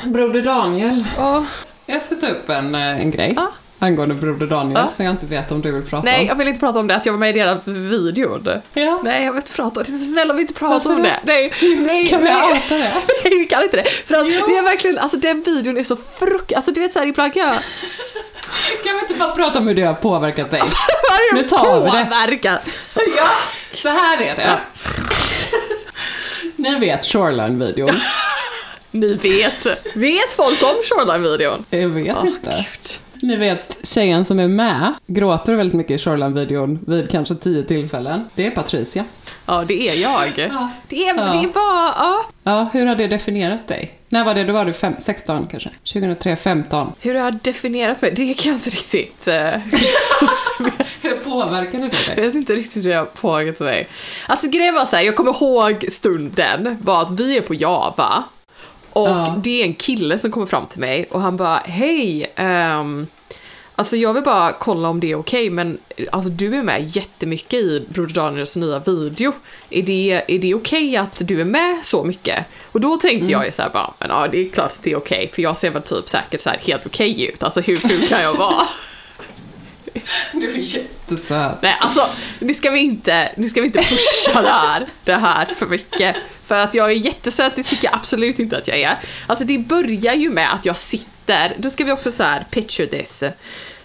[0.04, 1.06] Broder Daniel.
[1.18, 1.46] Ja.
[1.86, 3.34] Jag ska ta upp en, eh, en grej.
[3.36, 3.52] Ja.
[3.80, 4.88] Angående Broder Daniel, Ja.
[4.88, 6.28] som jag inte vet om du vill prata Nej, om.
[6.28, 8.48] jag vill inte prata om det, att jag var med i deras videon.
[8.74, 9.02] Ja.
[9.04, 9.92] Nej, jag vill inte prata om det.
[9.98, 11.20] Snälla, vi inte prata om det?
[11.24, 12.42] Nej, nej, Kan vi nej.
[12.52, 12.80] outa det?
[13.24, 13.90] Nej, vi kan inte det.
[13.90, 16.54] För att det är verkligen, alltså den videon är så frukt...
[16.54, 17.56] Alltså du vet såhär, ibland kan jag...
[18.86, 20.62] Kan vi inte bara prata om hur det har påverkat dig?
[21.34, 22.06] Nu tar vi det.
[22.06, 22.58] Påverkan.
[23.18, 23.28] ja,
[23.74, 24.60] så här är det.
[26.56, 27.96] Ni vet Shoreline-videon.
[28.92, 29.66] Ni vet.
[29.96, 31.66] Vet folk om Shoreline-videon?
[31.70, 32.50] Jag vet Åh, inte.
[32.50, 33.00] Gud.
[33.26, 38.30] Ni vet tjejen som är med, gråter väldigt mycket i Shoreline-videon vid kanske tio tillfällen.
[38.36, 39.04] Det är Patricia.
[39.46, 40.32] Ja, det är jag.
[40.90, 41.32] Det är, Ja.
[41.42, 42.26] det var, ja.
[42.44, 43.92] Ja, hur har det definierat dig?
[44.10, 44.44] När var det?
[44.44, 45.70] Då var du fem, 16 kanske?
[45.94, 46.92] 2003, 15.
[47.00, 48.12] Hur har jag definierat mig?
[48.16, 49.28] Det kan jag inte riktigt...
[49.28, 49.36] eh,
[51.02, 52.26] Hur påverkade det Jag dig?
[52.26, 53.88] vet inte riktigt hur det har påverkat mig.
[54.28, 58.24] Alltså grejen var så här, jag kommer ihåg stunden var att vi är på Java
[58.96, 59.36] och Ja.
[59.44, 63.08] det är en kille som kommer fram till mig och han bara hej, ehm,
[63.76, 65.78] alltså jag vill bara kolla om det är okej men
[66.12, 69.32] alltså du är med jättemycket i Broder Daniels nya video.
[69.70, 72.46] Är det, är det okej att du är med så mycket?
[72.72, 74.92] Och då tänkte jag ju så här bara, men ja det är klart att det
[74.92, 77.78] är okej för jag ser väl typ säkert så här helt okej ut, alltså hur
[77.78, 78.64] ful kan jag vara?
[80.32, 81.62] Du är jättesöt.
[81.62, 82.02] Nej, alltså,
[82.40, 86.16] nu ska vi inte, nu ska vi inte pusha det här, det här för mycket.
[86.46, 88.98] För att jag är jättesöt, det tycker jag absolut inte att jag är.
[89.28, 92.88] Alltså det börjar ju med att jag sitter, då ska vi också så här, picture
[92.88, 93.24] this.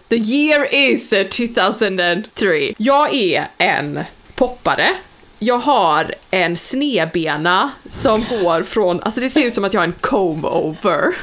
[0.09, 2.75] The year is 2003.
[2.79, 4.05] Jag är en
[4.35, 4.89] poppare.
[5.39, 9.87] Jag har en snedbena som går från, alltså det ser ut som att jag har
[9.87, 11.15] en comb over.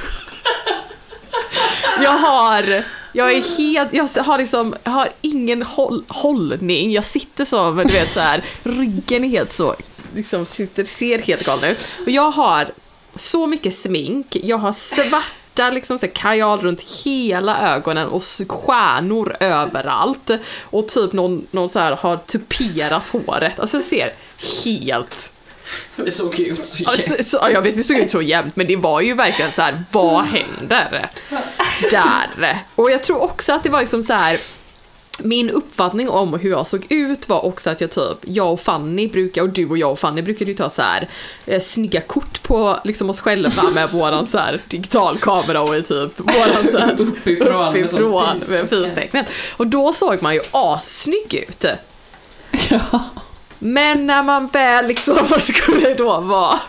[2.03, 2.83] Jag har,
[3.17, 6.91] jag är helt, jag har liksom, jag har ingen håll, hållning.
[6.91, 9.75] Jag sitter som, du vet så här, ryggen är helt så,
[10.13, 11.89] liksom sitter, ser helt galen ut.
[12.01, 12.67] Och jag har
[13.15, 20.31] så mycket smink, jag har svarta liksom så kajal runt hela ögonen och stjärnor överallt.
[20.61, 23.59] Och typ någon, någon så här har tuperat håret.
[23.59, 24.13] Alltså jag ser
[24.63, 25.31] helt
[25.95, 28.55] Vi såg ut så Ja, så, så, ja, jag vet, vi såg ut så jämnt,
[28.55, 31.09] men det var ju verkligen så här, vad händer
[31.91, 32.63] där?
[32.75, 34.39] Och jag tror också att det var liksom så här.
[35.23, 39.07] Min uppfattning om hur jag såg ut var också att jag typ, jag och Fanny
[39.07, 41.07] brukar, och du och jag och Fanny brukade ju ta så här
[41.45, 46.19] eh, snygga kort på liksom oss själva med våran så här digitalkamera och i typ
[46.19, 49.29] våran så här Uppifrån uppifrån med pistecknet.
[49.57, 51.65] Och då såg man ju assnygg ut.
[52.69, 53.03] Ja.
[53.59, 56.59] Men när man väl liksom skulle då vara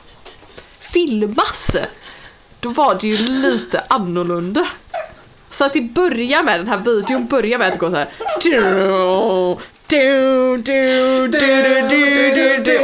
[0.81, 1.77] filmas,
[2.61, 4.69] då var det ju lite annorlunda.
[5.51, 8.09] Så att det börjar med, den här videon börjar med att gå så här.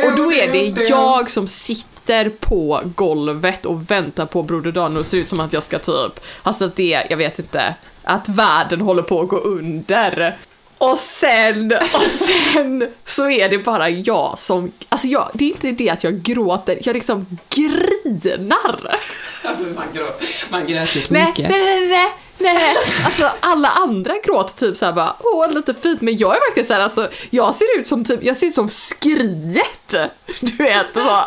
[0.06, 5.06] Och då är det jag som sitter på golvet och väntar på Broder Daniel och
[5.06, 8.80] ser ut som att jag ska typ, alltså att det, jag vet inte, att världen
[8.80, 10.36] håller på att gå under.
[10.78, 15.70] Och sen, och sen så är det bara jag som, alltså jag, det är inte
[15.72, 18.98] det att jag gråter, jag liksom grinar.
[19.74, 20.06] Man, grå,
[20.50, 21.50] man grät ju så Nej, mycket.
[21.50, 22.76] nej, nej, nej, nej.
[23.04, 26.80] Alltså alla andra gråter typ såhär bara, åh lite fint, men jag är verkligen såhär,
[26.80, 29.94] alltså jag ser ut som typ, jag ser ut som skriet.
[30.40, 31.24] Du vet så.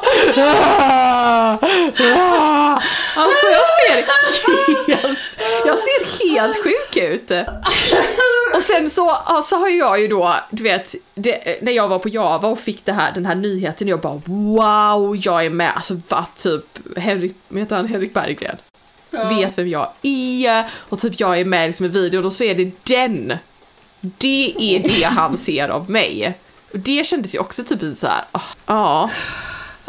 [3.16, 5.18] Alltså jag ser helt,
[5.66, 7.32] jag ser helt sjuk ut.
[8.56, 12.00] Och sen så, ja, så har jag ju då, du vet, det, när jag var
[12.00, 15.72] på Java och fick det här, den här nyheten, jag bara wow, jag är med.
[15.76, 16.66] Alltså vad typ,
[16.98, 18.58] Henrik, vad heter han, Henrik Berggren?
[19.26, 22.56] Vet vem jag är och typ jag är med liksom i videon och så är
[22.56, 23.34] det den.
[24.00, 26.38] Det är det han ser av mig.
[26.74, 29.10] Och det kändes ju också typ så här, ah, ja.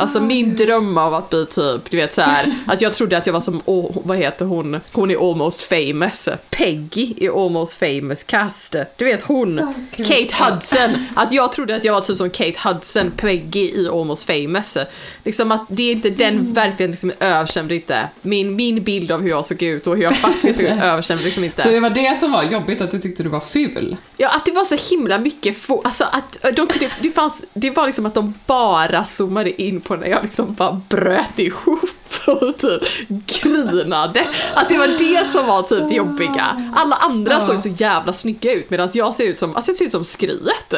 [0.00, 3.26] Alltså min dröm av att bli typ, du vet så här, att jag trodde att
[3.26, 6.28] jag var som, oh, vad heter hon, hon är almost famous.
[6.50, 8.76] Peggy i almost famous cast.
[8.96, 11.06] Du vet hon, Kate Hudson.
[11.16, 14.76] Att jag trodde att jag var typ som Kate Hudson, Peggy i almost famous.
[15.24, 18.08] Liksom att det är inte den verkligen liksom överstämde inte.
[18.22, 21.24] Min, min bild av hur jag såg ut och hur jag faktiskt såg ut överstämde
[21.24, 21.62] liksom inte.
[21.62, 23.96] Så det var det som var jobbigt, att du tyckte du var ful?
[24.20, 27.44] Ja, att det var så himla mycket få, alltså att eh, de, det, det fanns,
[27.54, 31.90] det var liksom att de bara zoomade in på när jag liksom bara bröt ihop
[32.26, 32.82] och typ
[33.26, 34.26] grinade.
[34.54, 36.72] Att det var det som var typ det jobbiga.
[36.76, 39.84] Alla andra såg så jävla snygga ut medan jag ser ut som, alltså jag ser
[39.84, 40.74] ut som skriet.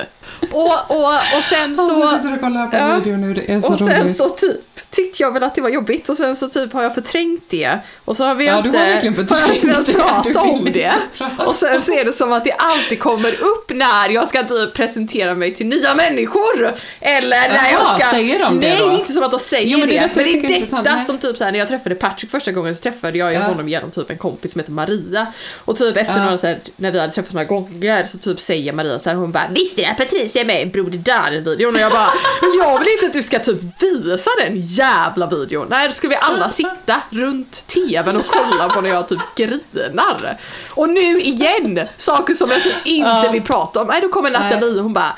[0.53, 1.83] Och, och, och sen så...
[2.03, 2.97] Alltså, sitter och kollar på Ja.
[2.97, 4.17] video nu, det är så och sen roligt.
[4.17, 4.61] så typ
[4.91, 7.79] tyckte jag väl att det var jobbigt och sen så typ har jag förträngt det.
[8.05, 10.25] Och så har vi Ja, du inte, har verkligen har jag inte velat förträngt.
[10.25, 10.93] Du prata om det.
[11.19, 14.43] prata Och sen så är det som att det alltid kommer upp när jag ska
[14.43, 16.75] typ presentera mig till nya människor.
[17.01, 18.11] Eller när Jaha, jag ska...
[18.11, 18.87] säger de det Nej, då?
[18.89, 20.17] det är inte som att de säger Jo, men det det.
[20.17, 23.19] Men det är detta som typ såhär när jag träffade Patrick första gången så träffade
[23.19, 23.41] jag Ja.
[23.41, 25.27] honom genom typ en kompis som heter Maria.
[25.65, 26.25] Och typ efter Ja.
[26.25, 29.17] några så här, när vi hade träffats några gånger så typ säger Maria så här,
[29.17, 31.75] hon bara Visste du att Patricia är med i Broder Dan-videon?
[31.75, 32.11] Och jag bara
[32.41, 35.67] "Men Jag vill inte att du ska typ visa den jävla videon.
[35.71, 40.39] Nej, då skulle vi alla sitta runt tvn och kolla på när jag typ grinar.
[40.69, 43.31] Och nu igen, saker som jag typ inte Ja.
[43.33, 43.87] vill prata om.
[43.87, 45.17] Nej, då kommer Nathalie och hon bara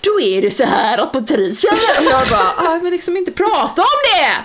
[0.00, 3.32] då är det så här att Patricia och jag bara, "Ah, jag vill liksom inte
[3.32, 4.36] prata om det!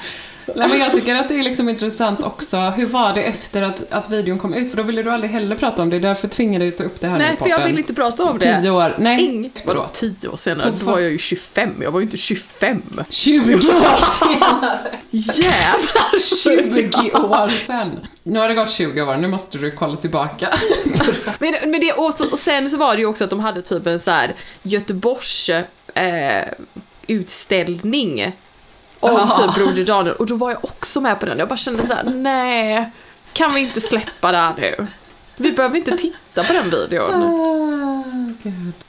[0.56, 3.92] Nej, men jag tycker att det är liksom intressant också, hur var det efter att,
[3.92, 4.70] att videon kom ut?
[4.70, 7.18] För då ville du aldrig heller prata om det, därför tvingade ta upp det här
[7.18, 8.62] Nej, för jag vill inte prata om det.
[8.62, 9.22] Tio år, nej.
[9.28, 10.74] Ing- vadå tio år senare?
[10.80, 12.82] Då var jag ju 25, jag var ju inte 25.
[13.10, 14.78] 20 år senare!
[15.10, 18.00] Jävlar 20 år sen.
[18.24, 20.50] Nu har det gått 20 år, nu måste du kolla tillbaka.
[21.40, 23.88] Men, men det, och, och sen så var det ju också att de hade typ
[23.88, 25.50] en så här Göteborgs
[25.96, 26.44] eh,
[27.08, 28.32] utställning
[29.02, 29.38] om Ja.
[29.48, 31.40] typ Broder Daniel och då var jag också med på den.
[31.40, 32.92] Jag bara kände så här: nej,
[33.34, 34.88] kan vi inte släppa det här nu?
[35.38, 38.36] Vi behöver inte titta på den videon.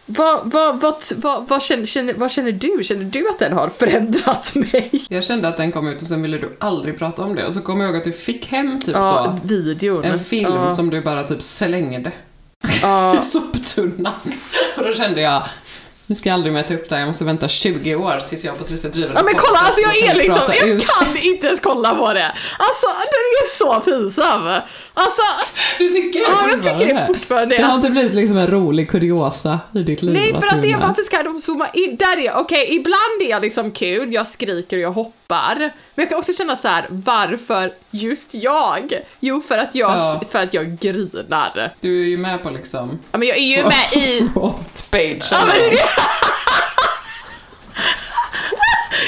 [0.07, 2.79] Vad, vad, vad, vad, vad, känner, känner, vad känner du?
[2.83, 4.91] Känner du att den har förändrat mig?
[5.09, 7.47] Jag kände att den kom ut och sen ville du aldrig prata om det.
[7.47, 9.49] Och så kom jag ihåg att du fick hem typ Ja, så.
[9.49, 10.05] videon.
[10.05, 10.75] En film Ja.
[10.75, 12.11] som du bara typ slängde
[12.83, 13.19] Ja.
[13.21, 14.13] i soptunnan.
[14.77, 15.43] Och då kände jag,
[16.13, 18.45] nu ska jag aldrig mer ta upp det här, jag måste vänta 20 år tills
[18.45, 20.87] jag och Patricia driver Ja men kolla, alltså jag är liksom, jag ut.
[20.87, 22.33] kan inte ens kolla på det.
[22.59, 24.47] Alltså den är så pinsam.
[24.95, 25.23] Alltså,
[25.79, 27.57] Du tycker det ja jag tycker det fortfarande.
[27.57, 30.15] Det har inte blivit liksom en rolig kuriosa i ditt liv?
[30.15, 31.97] Nej för att du det är, varför ska de zooma in?
[31.97, 35.57] Där är okej ibland är jag liksom kul, jag skriker och jag hoppar.
[35.59, 38.93] Men jag kan också känna så här: varför just jag?
[39.21, 40.21] Jo för att jag, Ja.
[40.31, 41.71] för att jag grinar.
[41.81, 42.99] Du är ju med på liksom...
[43.13, 44.29] Ja men jag är ju med i...
[44.35, 45.29] Frontpage.
[45.31, 45.89] Ja, men det, är det.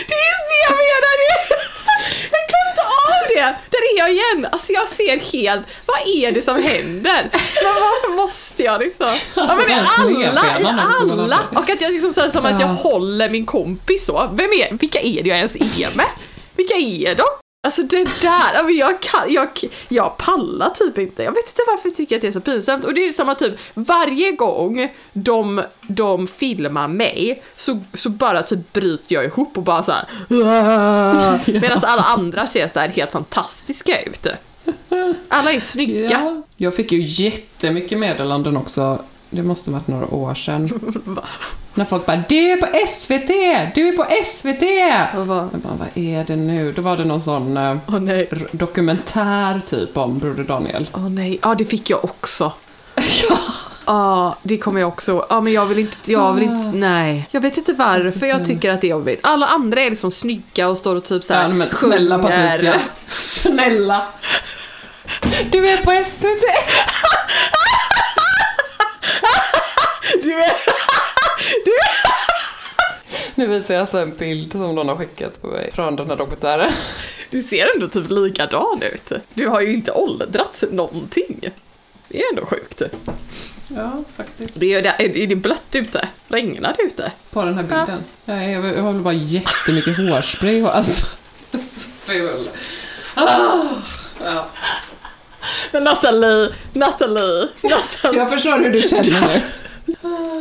[0.08, 1.14] det är just det jag menar!
[1.20, 1.54] Det.
[2.30, 3.56] Jag klarar inte av det!
[3.70, 4.48] Där är jag igen!
[4.52, 7.30] Alltså jag ser helt, vad är det som händer?
[7.62, 9.06] Men varför måste jag liksom?
[9.34, 10.48] Alltså, ja, men alla,
[10.88, 11.36] också, man alla!
[11.36, 12.74] aldrig- Och att jag liksom säger som att jag Ja.
[12.74, 14.30] håller min kompis så.
[14.32, 16.06] Vem är, vilka är det jag ens är med?
[16.56, 17.24] Vilka är de?
[17.64, 19.48] Alltså det där, jag, kan, jag,
[19.88, 21.22] jag pallar typ inte.
[21.22, 22.84] Jag vet inte varför jag tycker att det är så pinsamt.
[22.84, 28.42] Och det är som att typ varje gång de, de filmar mig så, så bara
[28.42, 30.06] typ bryter jag ihop och bara så här.
[31.60, 34.26] Medan alla andra ser så här helt fantastiska ut.
[35.28, 36.08] Alla är snygga.
[36.10, 36.42] Ja.
[36.56, 38.98] Jag fick ju jättemycket meddelanden också.
[39.34, 40.68] Det måste varit några år sedan.
[41.74, 43.28] När folk bara Du är på SVT!
[43.74, 44.62] Du är på SVT!
[45.20, 46.72] Och vad- Jag bara, vad är det nu?
[46.72, 50.88] Då var det någon sån r- dokumentär typ om Broder Daniel.
[50.94, 52.52] Åh nej, ja det fick jag också.
[53.86, 55.26] Ja, det kommer jag också.
[55.30, 57.28] Ja, men jag vill inte, jag vill inte, nej.
[57.30, 59.20] Jag vet inte varför jag tycker att det är jobbigt.
[59.22, 62.18] Alla andra är liksom snygga och står och typ såhär Ja, men snälla.
[62.18, 62.74] Patricia.
[63.16, 64.06] Snälla.
[65.50, 66.42] Du är på SVT!
[70.22, 70.52] Du är,
[71.64, 72.04] du är,
[73.36, 76.16] Nu visar jag alltså en bild som någon har skickat på mig från den här
[76.16, 76.72] dokumentären.
[77.30, 79.12] du ser ändå typ likadan ut.
[79.34, 81.50] Du har ju inte åldrats någonting.
[82.08, 82.82] Det är ändå sjukt.
[83.68, 84.60] Ja, faktiskt.
[84.60, 86.08] Det är, det, är det blött ute?
[86.28, 87.12] Regnar det ute?
[87.30, 88.04] På den här bilden.
[88.24, 91.06] Nej, jag, jag har väl bara jättemycket hårspray och alltså...
[91.98, 92.48] Ful.
[93.14, 93.64] Ah,
[94.24, 94.46] ja.
[95.72, 98.18] Men Nathalie, Nathalie, Nathalie.
[98.18, 99.42] Jag förstår hur du känner nu.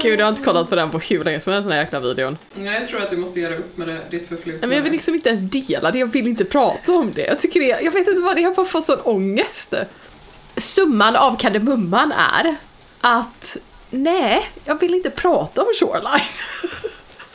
[0.01, 1.99] Gud, jag har inte kollat på den på hur länge som helst den här jäkla
[1.99, 2.37] videon.
[2.53, 4.59] Nej, jag tror att du måste göra upp med det, ditt förflutna.
[4.59, 7.25] Nej, men jag vill liksom inte ens dela det, jag vill inte prata om det.
[7.25, 9.73] Jag tycker det, jag vet inte vad det är, jag bara får sån ångest.
[10.57, 12.55] Summan av kardemumman är
[13.01, 13.57] att
[13.89, 16.29] nej, jag vill inte prata om Shoreline.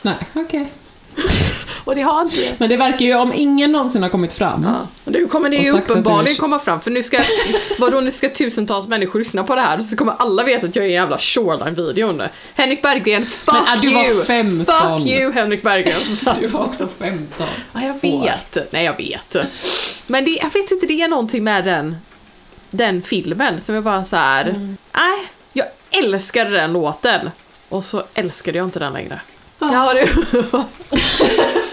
[0.01, 0.71] Nej, okej.
[1.89, 4.63] Och det har inte Men det verkar ju, om ingen någonsin har kommit fram.
[4.63, 4.87] Ja.
[5.11, 7.19] Nu kommer det ju du uppenbarligen är- komma fram, för nu ska,
[7.79, 10.85] vadå, nu ska tusentals människor lyssna på det här, så kommer alla veta att jag
[10.85, 12.21] är en jävla Shoreline-videon.
[12.55, 14.23] Henrik Berggren, fuck Men, äh, du var you!
[14.23, 14.99] 15.
[14.99, 16.01] Fuck you, Henrik Berggren.
[16.39, 17.47] Du var också 15.
[17.73, 18.71] Ja, jag vet.
[18.73, 19.35] Nej, jag vet.
[20.07, 21.95] Men det, jag vet inte, det är någonting med den,
[22.71, 24.45] den filmen som jag bara så här.
[24.45, 24.77] Mm.
[24.93, 27.29] nej, jag älskade den låten.
[27.69, 29.21] Och så älskade jag inte den längre.
[29.59, 30.07] Ja, du.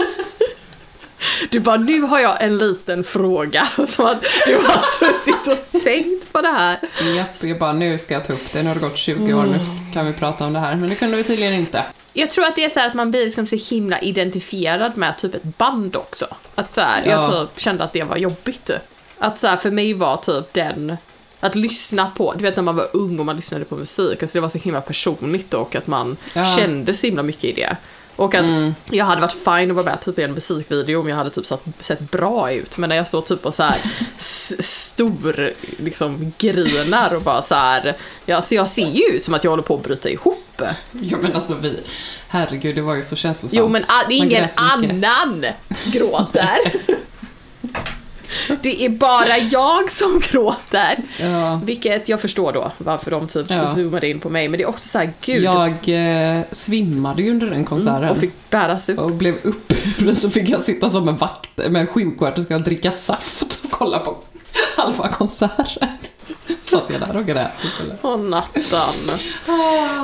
[1.51, 3.69] Du bara, nu har jag en liten fråga.
[3.87, 6.79] Som att du har suttit och tänkt på det här.
[7.17, 8.63] Japp, jag bara nu ska jag ta upp det.
[8.63, 9.59] Nu har det gått 20 år, nu
[9.95, 10.77] kan vi prata om det här.
[10.77, 11.83] Men det kunde vi tydligen inte.
[12.13, 15.19] Jag tror att det är så här att man blir liksom så himla identifierad med
[15.19, 16.27] typ ett band också.
[16.55, 17.11] Att så här, Ja.
[17.11, 18.71] jag typ kände att det var jobbigt.
[19.19, 20.97] Att så här, för mig var typ den,
[21.41, 24.37] att lyssna på, du vet när man var ung och man lyssnade på musik, alltså
[24.39, 26.45] det var så himla personligt och att man Ja.
[26.45, 27.77] kände så himla mycket i det.
[28.17, 28.45] Och att
[28.91, 31.47] jag hade varit fine att vara med typ i en musikvideo om jag hade typ
[31.47, 32.79] sett, sett bra ut.
[32.79, 33.77] Men när jag står typ och så här
[34.63, 37.97] stor liksom grinar och bara så här,
[38.27, 40.63] ja, så jag ser ju ut som att jag håller på att bryta ihop.
[40.93, 41.81] Ja men alltså vi,
[42.29, 43.59] herregud det var ju så känslosamt.
[43.59, 45.45] Jo men a- det är Man ingen annan
[45.87, 46.59] gråter.
[48.63, 50.97] det är bara jag som gråter.
[51.21, 51.61] Ja.
[51.65, 53.67] Vilket jag förstår då varför de typ Ja.
[53.67, 54.49] zoomade in på mig.
[54.49, 55.43] Men det är också så här, gud.
[55.43, 55.89] Jag
[56.37, 58.09] eh, svimmade ju under den konserten.
[58.09, 58.99] och fick bäras upp.
[58.99, 62.93] och blev upprörd så fick jag sitta som en vakt med en sjuksköterska och dricka
[62.93, 64.17] saft och kolla på
[64.77, 65.89] halva konserten.
[66.63, 67.99] Satt jag där och grät istället.
[68.03, 69.19] Åh nattan.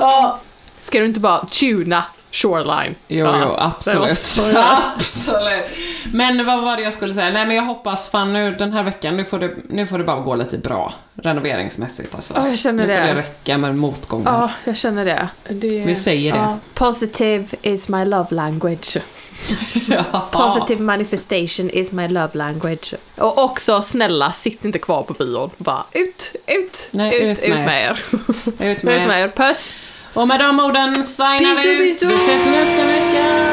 [0.00, 0.40] Ja.
[0.80, 2.94] Ska du inte bara tuna Shoreline?
[3.08, 4.56] Jo, Ja, jo, absolut.
[4.94, 5.64] absolut.
[6.12, 7.30] Men vad var det jag skulle säga?
[7.30, 10.04] Nej, men jag hoppas fan nu den här veckan, nu får det, nu får det
[10.04, 12.34] bara gå lite bra renoveringsmässigt alltså.
[12.36, 13.00] Ja, jag känner nu det.
[13.00, 14.32] får det räcka med motgångar.
[14.32, 15.28] Ja, jag känner det.
[15.48, 16.58] det Vi säger det.
[16.74, 18.96] Positive is my love language.
[19.88, 20.28] Ja.
[20.30, 22.94] Positive manifestation is my love language.
[23.16, 25.50] Och också, snälla, sitt inte kvar på bion.
[25.56, 28.02] Bara ut, ut, Nej, ut, ut ut med med er.
[28.70, 29.06] Ut med.
[29.08, 29.28] med er.
[29.28, 29.74] Puss!
[30.14, 32.02] Och med de orden signar vi ut.
[32.02, 33.52] Vi ses nästa vecka.